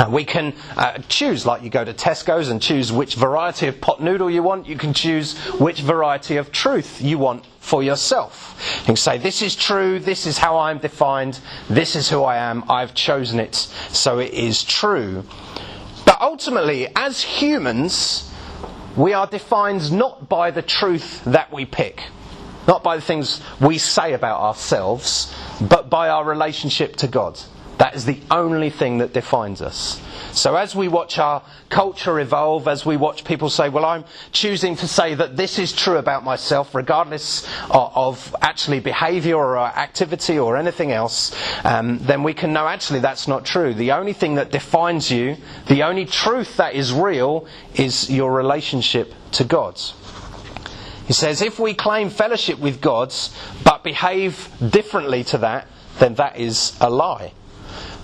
We 0.09 0.25
can 0.25 0.53
uh, 0.75 0.99
choose, 1.07 1.45
like 1.45 1.63
you 1.63 1.69
go 1.69 1.85
to 1.85 1.93
Tesco's 1.93 2.49
and 2.49 2.61
choose 2.61 2.91
which 2.91 3.15
variety 3.15 3.67
of 3.67 3.79
pot 3.79 4.01
noodle 4.01 4.29
you 4.29 4.43
want. 4.43 4.67
You 4.67 4.77
can 4.77 4.93
choose 4.93 5.37
which 5.59 5.79
variety 5.79 6.35
of 6.35 6.51
truth 6.51 7.01
you 7.01 7.17
want 7.17 7.45
for 7.61 7.81
yourself. 7.81 8.79
You 8.81 8.85
can 8.87 8.95
say, 8.97 9.17
This 9.17 9.41
is 9.41 9.55
true, 9.55 9.99
this 9.99 10.27
is 10.27 10.37
how 10.37 10.57
I'm 10.57 10.79
defined, 10.79 11.39
this 11.69 11.95
is 11.95 12.09
who 12.09 12.23
I 12.23 12.37
am, 12.37 12.69
I've 12.69 12.93
chosen 12.93 13.39
it, 13.39 13.55
so 13.55 14.19
it 14.19 14.33
is 14.33 14.63
true. 14.63 15.23
Ultimately, 16.25 16.87
as 16.95 17.21
humans, 17.21 18.27
we 18.97 19.13
are 19.13 19.27
defined 19.27 19.91
not 19.91 20.27
by 20.27 20.49
the 20.49 20.63
truth 20.63 21.23
that 21.25 21.53
we 21.53 21.65
pick, 21.65 22.01
not 22.67 22.81
by 22.83 22.95
the 22.95 23.03
things 23.03 23.41
we 23.61 23.77
say 23.77 24.13
about 24.13 24.41
ourselves, 24.41 25.31
but 25.61 25.91
by 25.91 26.09
our 26.09 26.25
relationship 26.25 26.95
to 26.95 27.07
God. 27.07 27.39
That 27.77 27.93
is 27.93 28.05
the 28.05 28.19
only 28.31 28.71
thing 28.71 28.97
that 28.97 29.13
defines 29.13 29.61
us. 29.61 30.01
So 30.35 30.57
as 30.57 30.75
we 30.75 30.89
watch 30.89 31.17
our 31.17 31.41
culture 31.69 32.19
evolve, 32.19 32.67
as 32.67 32.85
we 32.85 32.97
watch 32.97 33.23
people 33.23 33.49
say, 33.49 33.69
well, 33.69 33.85
I'm 33.85 34.03
choosing 34.33 34.75
to 34.75 34.87
say 34.87 35.15
that 35.15 35.37
this 35.37 35.57
is 35.57 35.71
true 35.71 35.95
about 35.95 36.25
myself, 36.25 36.75
regardless 36.75 37.47
of, 37.71 37.91
of 37.95 38.35
actually 38.41 38.81
behaviour 38.81 39.37
or 39.37 39.57
activity 39.57 40.37
or 40.37 40.57
anything 40.57 40.91
else, 40.91 41.33
um, 41.63 41.99
then 41.99 42.21
we 42.21 42.33
can 42.33 42.51
know 42.51 42.67
actually 42.67 42.99
that's 42.99 43.29
not 43.29 43.45
true. 43.45 43.73
The 43.73 43.93
only 43.93 44.11
thing 44.11 44.35
that 44.35 44.51
defines 44.51 45.09
you, 45.09 45.37
the 45.67 45.83
only 45.83 46.05
truth 46.05 46.57
that 46.57 46.75
is 46.75 46.91
real, 46.91 47.47
is 47.73 48.09
your 48.11 48.33
relationship 48.33 49.13
to 49.31 49.45
God. 49.45 49.79
He 51.07 51.13
says, 51.13 51.41
if 51.41 51.59
we 51.59 51.73
claim 51.73 52.09
fellowship 52.09 52.59
with 52.59 52.81
God 52.81 53.13
but 53.63 53.85
behave 53.85 54.49
differently 54.69 55.23
to 55.25 55.37
that, 55.37 55.67
then 55.99 56.15
that 56.15 56.37
is 56.37 56.77
a 56.81 56.89
lie. 56.89 57.31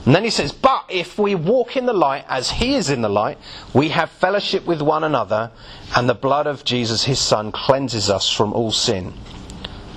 And 0.06 0.16
then 0.16 0.24
he 0.24 0.30
says, 0.30 0.52
But 0.52 0.86
if 0.90 1.20
we 1.20 1.36
walk 1.36 1.78
in 1.78 1.86
the 1.86 1.94
light 1.94 2.26
as 2.28 2.50
he 2.50 2.76
is 2.76 2.90
in 2.90 3.02
the 3.02 3.10
light, 3.10 3.38
we 3.74 3.90
have 3.90 4.10
fellowship 4.10 4.66
with 4.66 4.82
one 4.82 5.04
another, 5.04 5.52
and 5.96 6.10
the 6.10 6.16
blood 6.16 6.48
of 6.48 6.64
Jesus 6.64 7.04
his 7.04 7.20
Son 7.20 7.52
cleanses 7.52 8.10
us 8.10 8.30
from 8.30 8.54
all 8.54 8.72
sin. 8.72 9.14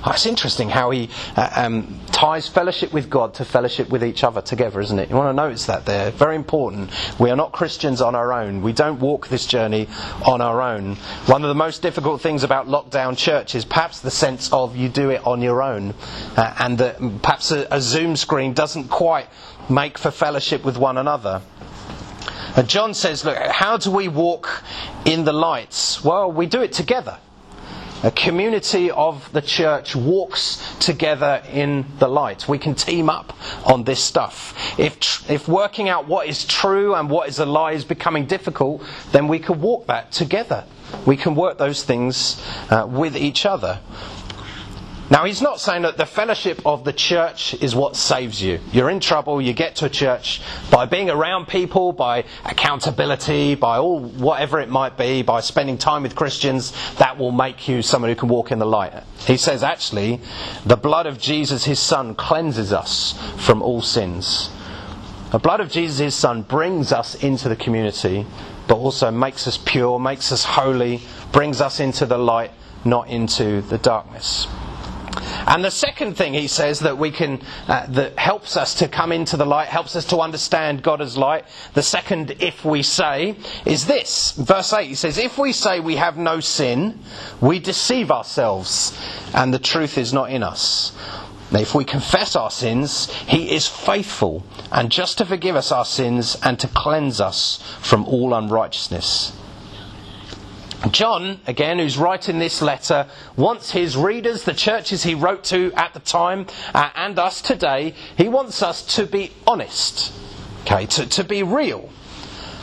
Oh, 0.07 0.11
it's 0.11 0.27
interesting 0.27 0.69
how 0.69 0.90
he 0.90 1.09
uh, 1.35 1.49
um, 1.57 1.99
ties 2.12 2.47
fellowship 2.47 2.93
with 2.93 3.09
God 3.09 3.33
to 3.35 3.45
fellowship 3.47 3.88
with 3.88 4.05
each 4.05 4.23
other 4.23 4.43
together, 4.43 4.79
isn't 4.83 4.99
it? 4.99 5.09
You 5.09 5.17
want 5.17 5.31
to 5.31 5.43
notice 5.43 5.64
that 5.64 5.87
there. 5.87 6.11
Very 6.11 6.37
important. 6.37 6.90
We 7.19 7.31
are 7.31 7.37
not 7.37 7.53
Christians 7.53 8.03
on 8.03 8.14
our 8.14 8.31
own. 8.31 8.61
We 8.61 8.75
don't 8.75 9.01
walk 9.01 9.29
this 9.29 9.47
journey 9.47 9.88
on 10.27 10.43
our 10.43 10.61
own. 10.61 10.97
One 11.25 11.43
of 11.43 11.49
the 11.49 11.55
most 11.55 11.81
difficult 11.81 12.21
things 12.21 12.43
about 12.43 12.67
lockdown 12.67 13.17
church 13.17 13.55
is 13.55 13.64
perhaps 13.64 14.01
the 14.01 14.11
sense 14.11 14.53
of 14.53 14.77
you 14.77 14.90
do 14.90 15.09
it 15.09 15.27
on 15.27 15.40
your 15.40 15.62
own, 15.62 15.95
uh, 16.37 16.55
and 16.59 16.77
that 16.79 16.99
perhaps 17.23 17.51
a, 17.51 17.67
a 17.71 17.81
Zoom 17.81 18.14
screen 18.14 18.53
doesn't 18.53 18.88
quite 18.88 19.29
make 19.68 19.98
for 19.98 20.11
fellowship 20.11 20.64
with 20.64 20.77
one 20.77 20.98
another. 20.98 21.42
And 22.57 22.68
John 22.68 22.94
says, 22.94 23.24
Look, 23.24 23.37
how 23.37 23.77
do 23.77 23.90
we 23.90 24.09
walk 24.09 24.62
in 25.05 25.24
the 25.24 25.33
lights? 25.33 26.05
Well, 26.05 26.31
we 26.31 26.46
do 26.46 26.62
it 26.62 26.72
together. 26.72 27.18
A 28.05 28.11
community 28.11 28.90
of 28.90 29.33
the 29.33 29.40
church 29.40 29.96
walks 29.96 30.77
together 30.79 31.42
in 31.50 31.87
the 31.98 32.07
light. 32.07 32.46
We 32.46 32.59
can 32.59 32.74
team 32.74 33.09
up 33.09 33.33
on 33.66 33.85
this 33.85 33.98
stuff. 34.05 34.79
If, 34.79 35.00
tr- 35.00 35.33
if 35.33 35.48
working 35.48 35.88
out 35.88 36.07
what 36.07 36.27
is 36.27 36.44
true 36.44 36.94
and 36.94 37.09
what 37.09 37.31
is 37.31 37.38
a 37.38 37.46
lie 37.46 37.72
is 37.72 37.83
becoming 37.83 38.27
difficult, 38.27 38.85
then 39.12 39.27
we 39.27 39.38
can 39.38 39.59
walk 39.62 39.87
that 39.87 40.12
together. 40.12 40.64
We 41.07 41.16
can 41.16 41.35
work 41.35 41.57
those 41.57 41.83
things 41.83 42.42
uh, 42.70 42.87
with 42.87 43.16
each 43.16 43.46
other. 43.46 43.81
Now, 45.11 45.27
he's 45.27 45.43
not 45.43 45.61
saying 45.61 45.83
that 45.83 45.99
the 45.99 46.07
fellowship 46.07 46.62
of 46.64 46.85
the 46.85 46.93
church 46.93 47.53
is 47.55 47.77
what 47.77 47.95
saves 47.95 48.43
you. 48.43 48.59
You're 48.73 48.88
in 48.88 49.01
trouble, 49.01 49.40
you 49.40 49.53
get 49.53 49.77
to 49.77 49.85
a 49.85 49.90
church 49.90 50.40
by 50.71 50.87
being 50.87 51.11
around 51.11 51.47
people, 51.47 51.93
by 51.93 52.25
accountability, 52.47 53.55
by 53.55 53.77
all 53.77 54.01
whatever 54.01 54.61
it 54.61 54.71
might 54.71 54.97
be, 54.97 55.21
by 55.21 55.40
spending 55.40 55.77
time 55.77 56.05
with 56.05 56.14
Christians, 56.14 56.73
that 56.97 57.19
will 57.19 57.33
make 57.33 57.69
you 57.69 57.83
someone 57.83 58.11
who 58.11 58.14
can 58.17 58.31
walk 58.31 58.51
in 58.51 58.59
the 58.59 58.67
light. 58.67 58.95
He 59.27 59.37
says, 59.37 59.62
actually, 59.62 60.21
the 60.64 60.77
blood 60.77 61.05
of 61.05 61.21
Jesus, 61.21 61.64
his 61.64 61.81
son, 61.81 62.14
cleanses 62.14 62.73
us 62.73 63.12
from 63.37 63.61
all 63.61 63.83
sins. 63.83 64.51
The 65.33 65.38
blood 65.38 65.61
of 65.61 65.71
Jesus, 65.71 65.99
his 65.99 66.14
son, 66.14 66.43
brings 66.43 66.93
us 66.93 67.14
into 67.23 67.51
the 67.51 67.57
community, 67.57 68.25
but 68.69 68.77
also 68.77 69.11
makes 69.11 69.47
us 69.47 69.59
pure, 69.59 69.99
makes 69.99 70.33
us 70.33 70.45
holy, 70.45 71.03
brings 71.31 71.61
us 71.61 71.79
into 71.79 72.07
the 72.07 72.17
light, 72.17 72.53
not 72.87 73.09
into 73.09 73.61
the 73.61 73.77
darkness. 73.77 74.47
And 75.46 75.64
the 75.64 75.70
second 75.70 76.16
thing 76.16 76.35
he 76.35 76.48
says 76.48 76.80
that 76.80 76.98
we 76.98 77.11
can 77.11 77.40
uh, 77.68 77.87
that 77.90 78.18
helps 78.18 78.57
us 78.57 78.74
to 78.76 78.88
come 78.88 79.12
into 79.12 79.37
the 79.37 79.44
light, 79.44 79.68
helps 79.68 79.94
us 79.96 80.04
to 80.07 80.18
understand 80.18 80.83
God 80.83 81.00
as 81.00 81.16
light. 81.16 81.44
The 81.74 81.83
second, 81.83 82.37
if 82.40 82.64
we 82.64 82.83
say, 82.83 83.37
is 83.66 83.87
this. 83.87 84.33
Verse 84.33 84.72
eight. 84.72 84.88
He 84.88 84.94
says, 84.94 85.18
"If 85.18 85.38
we 85.38 85.52
say 85.52 85.80
we 85.80 85.96
have 85.96 86.16
no 86.16 86.40
sin, 86.40 86.98
we 87.40 87.59
deceive 87.59 88.11
ourselves, 88.11 88.96
and 89.35 89.52
the 89.52 89.59
truth 89.59 89.98
is 89.98 90.12
not 90.12 90.30
in 90.30 90.42
us." 90.42 90.92
If 91.52 91.74
we 91.74 91.85
confess 91.85 92.35
our 92.35 92.50
sins, 92.50 93.12
He 93.26 93.54
is 93.54 93.68
faithful 93.68 94.42
and 94.72 94.90
just 94.90 95.18
to 95.18 95.26
forgive 95.26 95.57
us 95.57 95.70
our 95.70 95.85
sins 95.85 96.37
and 96.42 96.59
to 96.59 96.68
cleanse 96.68 97.20
us 97.20 97.62
from 97.80 98.07
all 98.07 98.35
unrighteousness. 98.35 99.33
John, 100.90 101.40
again, 101.47 101.79
who's 101.79 101.97
writing 101.97 102.38
this 102.38 102.61
letter, 102.61 103.07
wants 103.37 103.70
his 103.70 103.97
readers, 103.97 104.44
the 104.44 104.55
churches 104.55 105.03
he 105.03 105.14
wrote 105.14 105.44
to 105.44 105.73
at 105.75 105.94
the 105.94 106.01
time, 106.01 106.47
uh, 106.75 106.90
and 106.94 107.18
us 107.18 107.40
today, 107.40 107.94
he 108.16 108.29
wants 108.29 108.62
us 108.62 108.97
to 108.97 109.07
be 109.07 109.33
honest, 109.47 110.12
okay, 110.62 110.87
to, 110.87 111.07
to 111.07 111.25
be 111.25 111.42
real. 111.42 111.88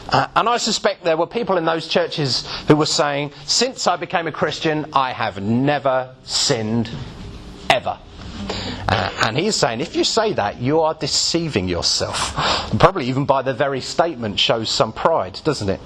Uh, 0.10 0.28
and 0.36 0.50
I 0.50 0.58
suspect 0.58 1.04
there 1.04 1.18
were 1.18 1.28
people 1.28 1.58
in 1.58 1.66
those 1.66 1.88
churches 1.88 2.46
who 2.68 2.76
were 2.76 2.86
saying, 2.86 3.32
Since 3.46 3.88
I 3.88 3.96
became 3.96 4.28
a 4.28 4.32
Christian, 4.32 4.88
I 4.94 5.14
have 5.14 5.42
never 5.42 6.14
sinned, 6.24 6.90
ever. 7.70 7.98
Uh, 8.90 9.10
and 9.24 9.38
he's 9.38 9.56
saying, 9.56 9.80
if 9.80 9.96
you 9.96 10.04
say 10.04 10.34
that, 10.34 10.60
you 10.60 10.82
are 10.82 10.94
deceiving 10.94 11.70
yourself. 11.70 12.34
Probably 12.80 13.06
even 13.06 13.26
by 13.26 13.42
the 13.42 13.54
very 13.54 13.80
statement 13.80 14.40
shows 14.40 14.70
some 14.70 14.92
pride, 14.92 15.40
doesn't 15.44 15.70
it? 15.70 15.80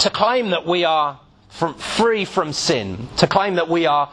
To 0.00 0.10
claim 0.10 0.50
that 0.50 0.66
we 0.66 0.84
are 0.84 1.20
from, 1.48 1.74
free 1.74 2.24
from 2.24 2.52
sin, 2.52 3.08
to 3.18 3.26
claim 3.26 3.56
that 3.56 3.68
we 3.68 3.86
are 3.86 4.10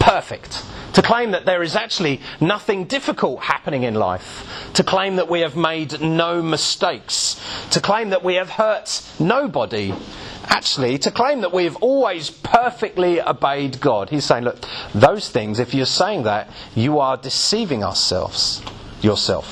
perfect, 0.00 0.64
to 0.94 1.02
claim 1.02 1.30
that 1.30 1.46
there 1.46 1.62
is 1.62 1.76
actually 1.76 2.20
nothing 2.40 2.84
difficult 2.84 3.40
happening 3.40 3.84
in 3.84 3.94
life, 3.94 4.70
to 4.74 4.82
claim 4.82 5.16
that 5.16 5.28
we 5.28 5.40
have 5.40 5.56
made 5.56 6.00
no 6.00 6.42
mistakes, 6.42 7.40
to 7.70 7.80
claim 7.80 8.10
that 8.10 8.24
we 8.24 8.34
have 8.34 8.50
hurt 8.50 9.02
nobody. 9.18 9.94
Actually, 10.42 10.98
to 10.98 11.12
claim 11.12 11.42
that 11.42 11.52
we've 11.52 11.76
always 11.76 12.28
perfectly 12.30 13.20
obeyed 13.20 13.80
God. 13.80 14.10
He's 14.10 14.24
saying, 14.24 14.42
look, 14.42 14.58
those 14.92 15.28
things, 15.28 15.60
if 15.60 15.74
you're 15.74 15.86
saying 15.86 16.24
that, 16.24 16.50
you 16.74 16.98
are 16.98 17.16
deceiving 17.16 17.84
ourselves, 17.84 18.60
yourself. 19.00 19.46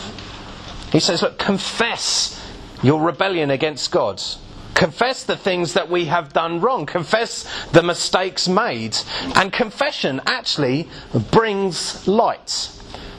He 0.90 0.98
says, 0.98 1.22
look, 1.22 1.38
confess 1.38 2.42
your 2.82 3.00
rebellion 3.00 3.50
against 3.50 3.92
God 3.92 4.20
confess 4.78 5.24
the 5.24 5.36
things 5.36 5.72
that 5.72 5.90
we 5.90 6.04
have 6.04 6.32
done 6.32 6.60
wrong, 6.60 6.86
confess 6.86 7.44
the 7.72 7.82
mistakes 7.82 8.46
made. 8.46 8.96
And 9.34 9.52
confession 9.52 10.20
actually 10.24 10.88
brings 11.32 12.06
light. 12.06 12.70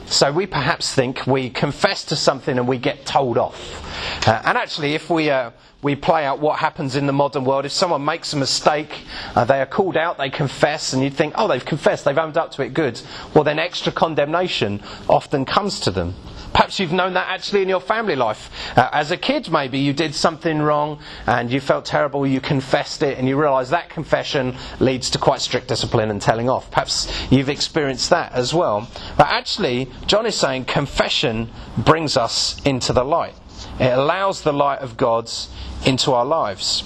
So 0.06 0.32
we 0.32 0.46
perhaps 0.46 0.94
think 0.94 1.26
we 1.26 1.50
confess 1.50 2.02
to 2.06 2.16
something 2.16 2.58
and 2.58 2.66
we 2.66 2.78
get 2.78 3.04
told 3.04 3.36
off. 3.36 4.26
Uh, 4.26 4.40
and 4.46 4.56
actually, 4.56 4.94
if 4.94 5.10
we, 5.10 5.28
uh, 5.28 5.50
we 5.82 5.96
play 5.96 6.24
out 6.24 6.40
what 6.40 6.58
happens 6.58 6.96
in 6.96 7.06
the 7.06 7.12
modern 7.12 7.44
world, 7.44 7.64
if 7.64 7.72
someone 7.72 8.04
makes 8.04 8.32
a 8.32 8.36
mistake, 8.36 9.04
uh, 9.34 9.44
they 9.44 9.60
are 9.60 9.66
called 9.66 9.96
out, 9.96 10.18
they 10.18 10.30
confess, 10.30 10.92
and 10.92 11.02
you 11.02 11.10
think, 11.10 11.34
oh, 11.36 11.48
they've 11.48 11.64
confessed, 11.64 12.04
they've 12.04 12.18
owned 12.18 12.36
up 12.36 12.52
to 12.52 12.62
it, 12.62 12.74
good. 12.74 13.00
Well, 13.34 13.44
then 13.44 13.58
extra 13.58 13.92
condemnation 13.92 14.82
often 15.08 15.44
comes 15.44 15.80
to 15.80 15.90
them. 15.90 16.14
Perhaps 16.52 16.80
you've 16.80 16.92
known 16.92 17.14
that 17.14 17.28
actually 17.28 17.62
in 17.62 17.68
your 17.68 17.80
family 17.80 18.16
life. 18.16 18.50
Uh, 18.76 18.90
as 18.92 19.10
a 19.10 19.16
kid, 19.16 19.50
maybe 19.50 19.78
you 19.78 19.92
did 19.92 20.14
something 20.14 20.58
wrong 20.58 20.98
and 21.26 21.50
you 21.50 21.60
felt 21.60 21.84
terrible, 21.84 22.26
you 22.26 22.40
confessed 22.40 23.02
it, 23.02 23.18
and 23.18 23.28
you 23.28 23.40
realise 23.40 23.70
that 23.70 23.88
confession 23.88 24.56
leads 24.80 25.10
to 25.10 25.18
quite 25.18 25.40
strict 25.40 25.68
discipline 25.68 26.10
and 26.10 26.20
telling 26.20 26.50
off. 26.50 26.70
Perhaps 26.70 27.30
you've 27.30 27.48
experienced 27.48 28.10
that 28.10 28.32
as 28.32 28.52
well. 28.52 28.88
But 29.16 29.28
actually, 29.28 29.88
John 30.06 30.26
is 30.26 30.34
saying 30.34 30.64
confession 30.64 31.50
brings 31.78 32.16
us 32.16 32.60
into 32.64 32.92
the 32.92 33.04
light, 33.04 33.34
it 33.78 33.92
allows 33.92 34.42
the 34.42 34.52
light 34.52 34.80
of 34.80 34.96
God 34.96 35.30
into 35.84 36.12
our 36.12 36.24
lives. 36.24 36.82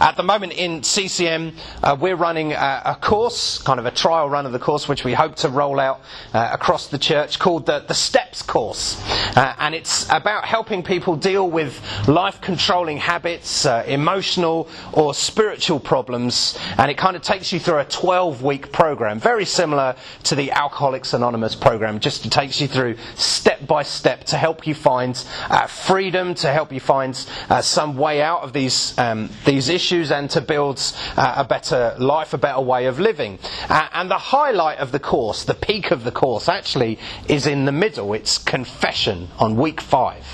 At 0.00 0.16
the 0.16 0.22
moment 0.22 0.52
in 0.52 0.82
CCM, 0.82 1.54
uh, 1.82 1.96
we're 1.98 2.16
running 2.16 2.52
a, 2.52 2.82
a, 2.84 2.94
course, 2.94 3.58
kind 3.62 3.80
of 3.80 3.86
a 3.86 3.90
trial 3.90 4.28
run 4.28 4.46
of 4.46 4.52
the 4.52 4.58
course, 4.58 4.88
which 4.88 5.04
we 5.04 5.14
hope 5.14 5.36
to 5.36 5.48
roll 5.48 5.80
out 5.80 6.00
uh, 6.32 6.50
across 6.52 6.88
the 6.88 6.98
church 6.98 7.38
called 7.38 7.66
the, 7.66 7.80
the 7.80 7.94
STEPS 7.94 8.42
course. 8.42 9.00
Uh, 9.36 9.54
and 9.58 9.74
it's 9.74 10.08
about 10.10 10.44
helping 10.44 10.82
people 10.82 11.16
deal 11.16 11.48
with 11.50 11.80
life 12.08 12.40
controlling 12.40 12.98
habits, 12.98 13.66
uh, 13.66 13.84
emotional 13.86 14.68
or 14.92 15.14
spiritual 15.14 15.80
problems. 15.80 16.58
And 16.76 16.90
it 16.90 16.96
kind 16.96 17.16
of 17.16 17.22
takes 17.22 17.52
you 17.52 17.58
through 17.58 17.78
a 17.78 17.84
12 17.84 18.42
week 18.42 18.72
program, 18.72 19.20
very 19.20 19.44
similar 19.44 19.96
to 20.24 20.34
the 20.34 20.50
Alcoholics 20.52 21.14
Anonymous 21.14 21.54
program, 21.54 22.00
just 22.00 22.30
takes 22.30 22.60
you 22.60 22.68
through 22.68 22.96
step 23.14 23.66
by 23.66 23.82
step 23.82 24.24
to 24.24 24.36
help 24.36 24.66
you 24.66 24.74
find 24.74 25.24
uh, 25.50 25.66
freedom, 25.66 26.34
to 26.34 26.52
help 26.52 26.72
you 26.72 26.80
find 26.80 27.26
uh, 27.48 27.60
some 27.62 27.96
way 27.96 28.22
out 28.22 28.42
of 28.42 28.52
these, 28.52 28.96
um, 28.98 29.30
these 29.44 29.67
issues 29.68 30.10
and 30.10 30.30
to 30.30 30.40
build 30.40 30.80
uh, 31.16 31.34
a 31.36 31.44
better 31.44 31.94
life, 31.98 32.34
a 32.34 32.38
better 32.38 32.60
way 32.60 32.86
of 32.86 32.98
living. 32.98 33.38
Uh, 33.68 33.88
and 33.92 34.10
the 34.10 34.18
highlight 34.18 34.78
of 34.78 34.92
the 34.92 34.98
course, 34.98 35.44
the 35.44 35.54
peak 35.54 35.90
of 35.90 36.04
the 36.04 36.12
course, 36.12 36.48
actually 36.48 36.98
is 37.28 37.46
in 37.46 37.64
the 37.64 37.72
middle. 37.72 38.14
It's 38.14 38.38
confession 38.38 39.28
on 39.38 39.56
week 39.56 39.80
five. 39.80 40.24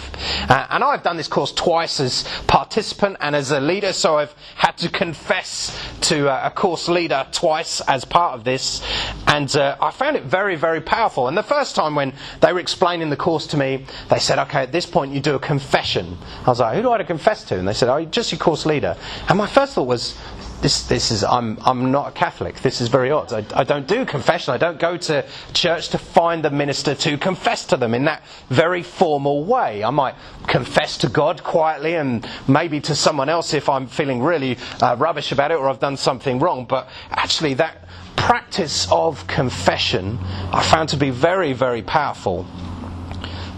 Uh, 0.49 0.67
and 0.71 0.85
I've 0.85 1.03
done 1.03 1.17
this 1.17 1.29
course 1.29 1.53
twice 1.53 2.01
as 2.01 2.25
participant 2.47 3.17
and 3.21 3.35
as 3.35 3.51
a 3.51 3.61
leader, 3.61 3.93
so 3.93 4.19
I've 4.19 4.35
had 4.57 4.77
to 4.79 4.89
confess 4.89 5.77
to 6.03 6.29
uh, 6.29 6.43
a 6.45 6.51
course 6.51 6.89
leader 6.89 7.27
twice 7.33 7.81
as 7.83 8.05
part 8.05 8.35
of 8.35 8.45
this. 8.45 8.83
And 9.27 9.55
uh, 9.57 9.77
I 9.81 9.91
found 9.91 10.17
it 10.17 10.25
very, 10.25 10.57
very 10.57 10.81
powerful. 10.81 11.29
And 11.29 11.37
the 11.37 11.43
first 11.43 11.75
time 11.75 11.95
when 11.95 12.13
they 12.41 12.53
were 12.53 12.61
explaining 12.61 13.11
the 13.11 13.17
course 13.17 13.47
to 13.49 13.57
me, 13.57 13.87
they 14.11 14.19
said, 14.19 14.39
okay, 14.39 14.63
at 14.63 14.73
this 14.73 14.87
point 14.87 15.13
you 15.13 15.21
do 15.21 15.35
a 15.35 15.39
confession. 15.39 16.17
I 16.47 16.51
was 16.51 16.61
like, 16.61 16.77
who 16.77 16.83
do 16.83 16.91
I 16.91 16.99
to 16.99 17.05
confess 17.05 17.45
to? 17.45 17.59
And 17.59 17.67
they 17.67 17.73
said, 17.73 17.89
oh, 17.89 18.05
just 18.05 18.33
your 18.33 18.39
course 18.39 18.67
leader. 18.67 18.97
And 19.29 19.39
my 19.39 19.47
first 19.47 19.75
thought 19.75 19.87
was, 19.87 20.17
this, 20.65 20.87
this 20.87 21.11
is, 21.11 21.23
I'm, 21.23 21.59
I'm 21.63 21.93
not 21.93 22.09
a 22.09 22.13
Catholic. 22.13 22.61
This 22.63 22.81
is 22.81 22.89
very 22.89 23.11
odd. 23.11 23.33
I, 23.33 23.45
I 23.55 23.65
don't 23.65 23.87
do 23.87 24.07
confession. 24.07 24.55
I 24.55 24.57
don't 24.57 24.79
go 24.79 24.97
to 24.97 25.25
church 25.53 25.91
to 25.91 25.99
find 25.99 26.43
the 26.43 26.51
minister 26.51 26.95
to 26.95 27.19
confess 27.19 27.67
to 27.67 27.77
them 27.77 27.93
in 27.93 28.05
that 28.07 28.23
very 28.49 28.83
formal 28.83 29.45
way. 29.45 29.85
I 29.85 29.91
might 29.91 30.15
confess 30.47 30.97
to 30.99 31.09
God 31.09 31.43
quietly 31.43 31.97
and 31.97 32.27
maybe 32.49 32.81
to 32.81 32.95
someone 32.95 33.29
else 33.29 33.53
if 33.53 33.69
I'm 33.69 33.87
feeling 33.87 34.23
really 34.23 34.57
uh, 34.81 34.97
rubbish 34.99 35.33
about 35.33 35.51
it 35.51 35.59
or 35.59 35.69
I've 35.69 35.81
done 35.81 35.99
something 35.99 36.39
wrong. 36.39 36.65
But 36.65 36.89
actually, 37.11 37.55
that 37.55 37.87
practice 38.17 38.91
of 38.91 39.27
confession 39.27 40.19
I 40.51 40.63
found 40.63 40.89
to 40.91 40.97
be 40.97 41.11
very, 41.11 41.53
very 41.53 41.83
powerful. 41.83 42.45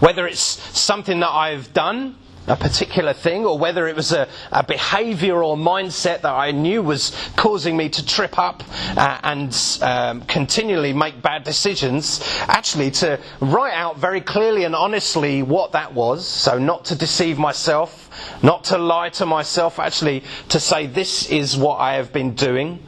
Whether 0.01 0.27
it's 0.27 0.41
something 0.41 1.21
that 1.21 1.31
I've 1.31 1.71
done 1.73 2.17
a 2.47 2.55
particular 2.55 3.13
thing, 3.13 3.45
or 3.45 3.57
whether 3.57 3.87
it 3.87 3.95
was 3.95 4.11
a, 4.11 4.27
a 4.51 4.63
or 4.63 5.57
mindset 5.57 6.21
that 6.21 6.33
I 6.33 6.51
knew 6.51 6.81
was 6.81 7.11
causing 7.35 7.75
me 7.75 7.89
to 7.89 8.05
trip 8.05 8.39
up 8.39 8.63
uh, 8.97 9.19
and 9.23 9.79
um, 9.81 10.21
continually 10.21 10.93
make 10.93 11.21
bad 11.21 11.43
decisions, 11.43 12.21
actually 12.41 12.91
to 12.91 13.19
write 13.41 13.73
out 13.73 13.97
very 13.97 14.21
clearly 14.21 14.63
and 14.63 14.75
honestly 14.75 15.43
what 15.43 15.73
that 15.73 15.93
was, 15.93 16.25
so 16.27 16.57
not 16.57 16.85
to 16.85 16.95
deceive 16.95 17.37
myself, 17.37 18.09
not 18.41 18.63
to 18.65 18.77
lie 18.77 19.09
to 19.09 19.25
myself, 19.25 19.79
actually 19.79 20.23
to 20.49 20.59
say 20.59 20.87
this 20.87 21.29
is 21.29 21.57
what 21.57 21.77
I 21.79 21.95
have 21.95 22.13
been 22.13 22.33
doing 22.33 22.79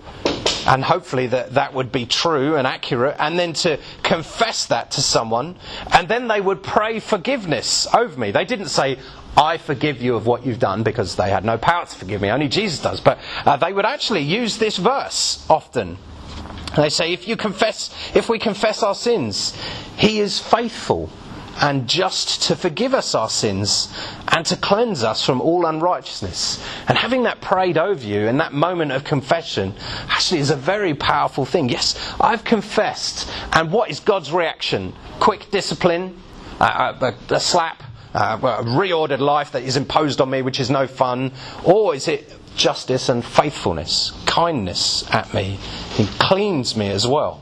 and 0.68 0.84
hopefully 0.84 1.28
that 1.28 1.54
that 1.54 1.74
would 1.74 1.92
be 1.92 2.06
true 2.06 2.56
and 2.56 2.68
accurate, 2.68 3.16
and 3.20 3.40
then 3.40 3.54
to 3.54 3.80
confess 4.04 4.68
that 4.68 4.92
to 4.92 5.02
someone, 5.02 5.56
and 5.94 6.08
then 6.08 6.28
they 6.28 6.42
would 6.42 6.62
pray 6.62 7.00
forgiveness 7.00 7.88
over 7.94 8.20
me. 8.20 8.32
They 8.32 8.46
didn't 8.46 8.68
say, 8.68 9.00
I 9.40 9.58
forgive 9.58 10.02
you 10.02 10.16
of 10.16 10.28
what 10.28 10.46
you've 10.46 10.60
done 10.60 10.84
because 10.84 11.16
they 11.16 11.30
had 11.30 11.46
no 11.46 11.58
power 11.58 11.86
to 11.86 11.96
forgive 11.96 12.22
me, 12.22 12.30
only 12.30 12.50
Jesus 12.50 12.82
does. 12.82 13.00
But 13.00 13.20
uh, 13.46 13.56
they 13.56 13.72
would 13.72 13.86
actually 13.86 14.22
use 14.22 14.58
this 14.58 14.76
verse 14.76 15.46
often. 15.50 15.98
They 16.76 16.90
say, 16.90 17.14
if 17.14 17.26
you 17.26 17.38
confess, 17.38 17.90
if 18.14 18.28
we 18.28 18.38
confess 18.38 18.84
our 18.84 18.94
sins, 18.94 19.56
He 19.98 20.20
is 20.20 20.40
faithful 20.40 21.10
and 21.62 21.88
just 21.88 22.44
to 22.44 22.56
forgive 22.56 22.94
us 22.94 23.16
our 23.16 23.30
sins 23.30 23.94
and 24.30 24.46
to 24.46 24.56
cleanse 24.56 25.04
us 25.04 25.26
from 25.26 25.42
all 25.42 25.66
unrighteousness. 25.66 26.64
And 26.88 26.98
having 26.98 27.24
that 27.24 27.42
prayed 27.42 27.78
over 27.78 28.06
you 28.06 28.28
in 28.28 28.38
that 28.38 28.54
moment 28.54 28.92
of 28.92 29.04
confession 29.04 29.74
actually 30.10 30.42
is 30.42 30.50
a 30.50 30.56
very 30.56 30.94
powerful 30.94 31.46
thing. 31.46 31.70
Yes, 31.70 31.96
I've 32.20 32.44
confessed. 32.44 33.30
And 33.54 33.72
what 33.72 33.90
is 33.90 34.00
God's 34.00 34.32
reaction? 34.32 34.94
Quick 35.20 35.50
discipline, 35.50 36.22
uh, 36.60 37.14
a, 37.30 37.34
a, 37.34 37.40
slap, 37.40 37.84
uh, 38.14 38.38
a 38.42 38.64
reordered 38.64 39.20
life 39.20 39.52
that 39.52 39.64
is 39.64 39.78
imposed 39.78 40.22
on 40.22 40.30
me, 40.30 40.42
which 40.42 40.60
is 40.60 40.70
no 40.70 40.88
fun? 40.88 41.32
Or 41.64 41.94
is 41.96 42.08
it 42.08 42.34
justice 42.56 43.10
and 43.10 43.24
faithfulness, 43.24 44.12
kindness 44.26 45.10
at 45.12 45.34
me? 45.34 45.60
He 45.92 46.08
cleans 46.20 46.76
me 46.76 46.90
as 46.90 47.06
well. 47.06 47.42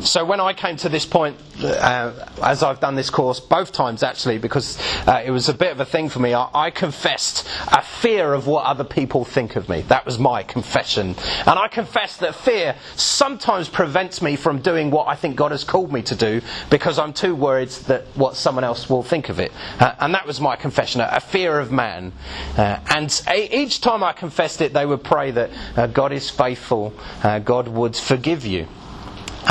So 0.00 0.24
when 0.24 0.40
I 0.40 0.52
came 0.52 0.76
to 0.78 0.88
this 0.88 1.04
point, 1.04 1.36
uh, 1.62 2.12
as 2.42 2.62
I've 2.62 2.80
done 2.80 2.94
this 2.94 3.10
course 3.10 3.40
both 3.40 3.72
times 3.72 4.02
actually, 4.02 4.38
because 4.38 4.78
uh, 5.06 5.22
it 5.24 5.30
was 5.30 5.48
a 5.48 5.54
bit 5.54 5.72
of 5.72 5.80
a 5.80 5.84
thing 5.84 6.08
for 6.08 6.20
me, 6.20 6.34
I, 6.34 6.48
I, 6.54 6.70
confessed 6.70 7.48
a 7.68 7.82
fear 7.82 8.32
of 8.32 8.46
what 8.46 8.64
other 8.64 8.84
people 8.84 9.24
think 9.24 9.56
of 9.56 9.68
me. 9.68 9.82
That 9.82 10.04
was 10.04 10.18
my 10.18 10.42
confession. 10.42 11.16
And 11.46 11.58
I 11.58 11.68
confessed 11.68 12.20
that 12.20 12.34
fear 12.34 12.76
sometimes 12.94 13.68
prevents 13.68 14.22
me 14.22 14.36
from 14.36 14.60
doing 14.60 14.90
what 14.90 15.08
I 15.08 15.16
think 15.16 15.36
God 15.36 15.50
has 15.50 15.64
called 15.64 15.92
me 15.92 16.02
to 16.02 16.14
do 16.14 16.40
because 16.70 16.98
I'm 16.98 17.12
too 17.12 17.34
worried 17.34 17.70
that 17.88 18.04
what 18.14 18.36
someone 18.36 18.64
else 18.64 18.88
will 18.88 19.02
think 19.02 19.28
of 19.28 19.40
it. 19.40 19.52
Uh, 19.80 19.94
and 20.00 20.14
that 20.14 20.26
was 20.26 20.40
my 20.40 20.56
confession, 20.56 21.00
a, 21.00 21.08
a 21.12 21.20
fear 21.20 21.58
of 21.58 21.72
man. 21.72 22.12
Uh, 22.56 22.78
and 22.94 23.22
a, 23.28 23.56
each 23.56 23.80
time 23.80 24.04
I 24.04 24.12
confessed 24.12 24.60
it, 24.60 24.72
they 24.72 24.86
would 24.86 25.02
pray 25.02 25.30
that 25.32 25.50
uh, 25.76 25.86
God 25.86 26.12
is 26.12 26.30
faithful, 26.30 26.92
uh, 27.22 27.38
God 27.38 27.68
would 27.68 27.96
forgive 27.96 28.46
you. 28.46 28.68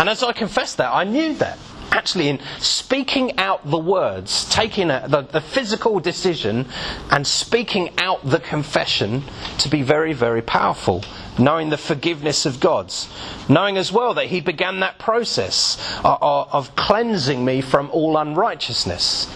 And 0.06 0.12
as 0.12 0.22
I 0.22 0.34
confessed 0.34 0.78
that, 0.78 0.94
I 0.94 1.04
knew 1.04 1.34
that. 1.38 1.58
Actually, 1.90 2.30
in 2.30 2.40
speaking 2.60 3.40
out 3.40 3.68
the 3.68 3.80
words, 3.80 4.48
taking 4.52 4.92
a, 4.92 5.08
the, 5.08 5.24
the 5.24 5.42
physical 5.42 6.00
decision 6.00 6.68
and 7.10 7.26
speaking 7.26 7.90
out 7.98 8.24
the 8.24 8.40
confession 8.40 9.24
to 9.58 9.68
be 9.68 9.82
very, 9.82 10.14
very 10.14 10.44
powerful. 10.44 11.04
Knowing 11.40 11.72
the 11.72 11.78
forgiveness 11.80 12.46
of 12.46 12.60
God's. 12.60 13.10
Knowing 13.50 13.78
as 13.78 13.92
well 13.92 14.14
that 14.14 14.28
He 14.28 14.42
began 14.42 14.82
that 14.82 15.00
process 15.00 15.76
of, 16.04 16.50
of 16.52 16.76
cleansing 16.76 17.44
me 17.44 17.62
from 17.62 17.90
all 17.90 18.16
unrighteousness 18.16 19.28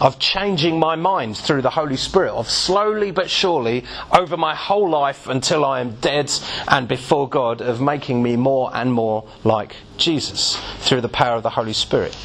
of 0.00 0.18
changing 0.18 0.78
my 0.78 0.96
mind 0.96 1.36
through 1.36 1.62
the 1.62 1.70
Holy 1.70 1.96
Spirit, 1.96 2.32
of 2.32 2.48
slowly 2.48 3.10
but 3.10 3.30
surely 3.30 3.84
over 4.16 4.36
my 4.36 4.54
whole 4.54 4.88
life 4.88 5.26
until 5.26 5.64
I 5.64 5.80
am 5.80 5.96
dead 5.96 6.30
and 6.68 6.88
before 6.88 7.28
God, 7.28 7.60
of 7.60 7.80
making 7.80 8.22
me 8.22 8.36
more 8.36 8.70
and 8.74 8.92
more 8.92 9.28
like 9.44 9.76
Jesus 9.96 10.56
through 10.78 11.00
the 11.00 11.08
power 11.08 11.36
of 11.36 11.42
the 11.42 11.50
Holy 11.50 11.72
Spirit. 11.72 12.16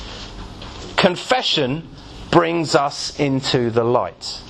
Confession 0.97 1.87
brings 2.31 2.75
us 2.75 3.19
into 3.19 3.69
the 3.69 3.83
light. 3.83 4.41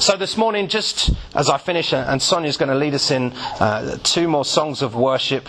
So 0.00 0.16
this 0.16 0.36
morning, 0.36 0.68
just 0.68 1.10
as 1.34 1.50
I 1.50 1.58
finish, 1.58 1.92
and 1.92 2.22
Sonia's 2.22 2.56
going 2.56 2.68
to 2.68 2.76
lead 2.76 2.94
us 2.94 3.10
in 3.10 3.32
uh, 3.58 3.98
two 4.04 4.28
more 4.28 4.44
songs 4.44 4.80
of 4.80 4.94
worship, 4.94 5.48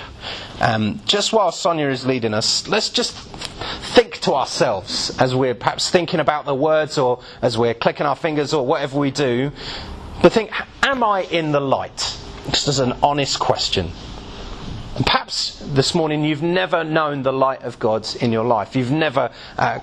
um, 0.60 1.00
just 1.06 1.32
while 1.32 1.52
Sonia 1.52 1.88
is 1.90 2.04
leading 2.04 2.34
us, 2.34 2.68
let's 2.68 2.90
just 2.90 3.14
think 3.94 4.20
to 4.22 4.34
ourselves 4.34 5.16
as 5.20 5.36
we're 5.36 5.54
perhaps 5.54 5.92
thinking 5.92 6.20
about 6.20 6.46
the 6.46 6.56
words 6.56 6.98
or 6.98 7.22
as 7.44 7.60
we're 7.60 7.76
clicking 7.76 8.08
our 8.08 8.16
fingers 8.16 8.52
or 8.52 8.66
whatever 8.66 8.98
we 8.98 9.12
do, 9.12 9.52
but 10.24 10.34
think, 10.34 10.52
am 10.82 11.04
I 11.04 11.22
in 11.26 11.52
the 11.52 11.62
light? 11.62 12.18
Just 12.50 12.68
as 12.68 12.80
an 12.80 12.94
honest 13.04 13.40
question. 13.40 13.92
Perhaps 15.06 15.60
this 15.66 15.96
morning 15.96 16.26
you've 16.26 16.44
never 16.44 16.84
known 16.84 17.24
the 17.24 17.32
light 17.32 17.62
of 17.64 17.80
God 17.80 18.06
in 18.22 18.34
your 18.34 18.44
life. 18.44 18.76
You've 18.76 18.92
never 18.92 19.32
uh, 19.58 19.80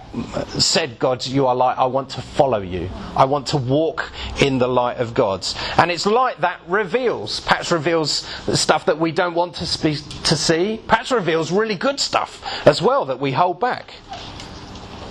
said, 0.59 0.98
God, 0.98 1.24
you 1.26 1.46
are 1.46 1.55
light. 1.55 1.79
I 1.79 1.87
want 1.87 2.11
to 2.11 2.20
follow 2.20 2.61
you. 2.61 2.90
I 3.16 3.24
want 3.24 3.46
to 3.48 3.57
walk 3.57 4.12
in 4.42 4.59
the 4.59 4.68
light 4.68 4.98
of 4.98 5.14
God. 5.14 5.46
And 5.79 5.90
it's 5.90 6.05
light 6.05 6.42
that 6.42 6.61
reveals, 6.68 7.40
perhaps 7.40 7.72
reveals 7.72 8.26
stuff 8.52 8.85
that 8.87 8.98
we 8.98 9.11
don't 9.11 9.35
want 9.35 9.55
to, 9.55 9.64
to 9.64 10.37
see, 10.37 10.83
perhaps 10.87 11.11
reveals 11.11 11.50
really 11.50 11.76
good 11.76 11.98
stuff 11.98 12.44
as 12.66 12.83
well 12.83 13.07
that 13.07 13.18
we 13.18 13.33
hold 13.33 13.59
back. 13.59 13.94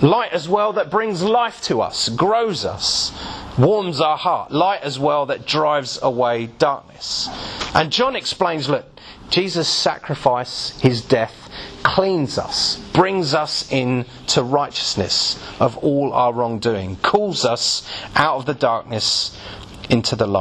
Light 0.02 0.32
as 0.32 0.48
well 0.48 0.74
that 0.74 0.90
brings 0.90 1.22
life 1.22 1.62
to 1.62 1.80
us, 1.80 2.10
grows 2.10 2.64
us, 2.64 3.12
warms 3.58 4.00
our 4.00 4.18
heart. 4.18 4.52
Light 4.52 4.82
as 4.82 4.98
well 4.98 5.26
that 5.26 5.46
drives 5.46 5.98
away 6.00 6.46
darkness. 6.46 7.28
And 7.74 7.90
John 7.90 8.14
explains 8.14 8.68
look, 8.68 8.86
Jesus' 9.30 9.68
sacrifice, 9.68 10.78
his 10.80 11.02
death, 11.02 11.50
cleans 11.82 12.38
us, 12.38 12.78
brings 12.92 13.34
us 13.34 13.70
into 13.70 14.42
righteousness 14.42 15.42
of 15.60 15.76
all 15.78 16.12
our 16.12 16.32
wrongdoing, 16.32 16.96
calls 16.96 17.44
us 17.44 17.88
out 18.14 18.38
of 18.38 18.46
the 18.46 18.54
darkness 18.54 19.36
into 19.88 20.16
the 20.16 20.26
light. 20.26 20.34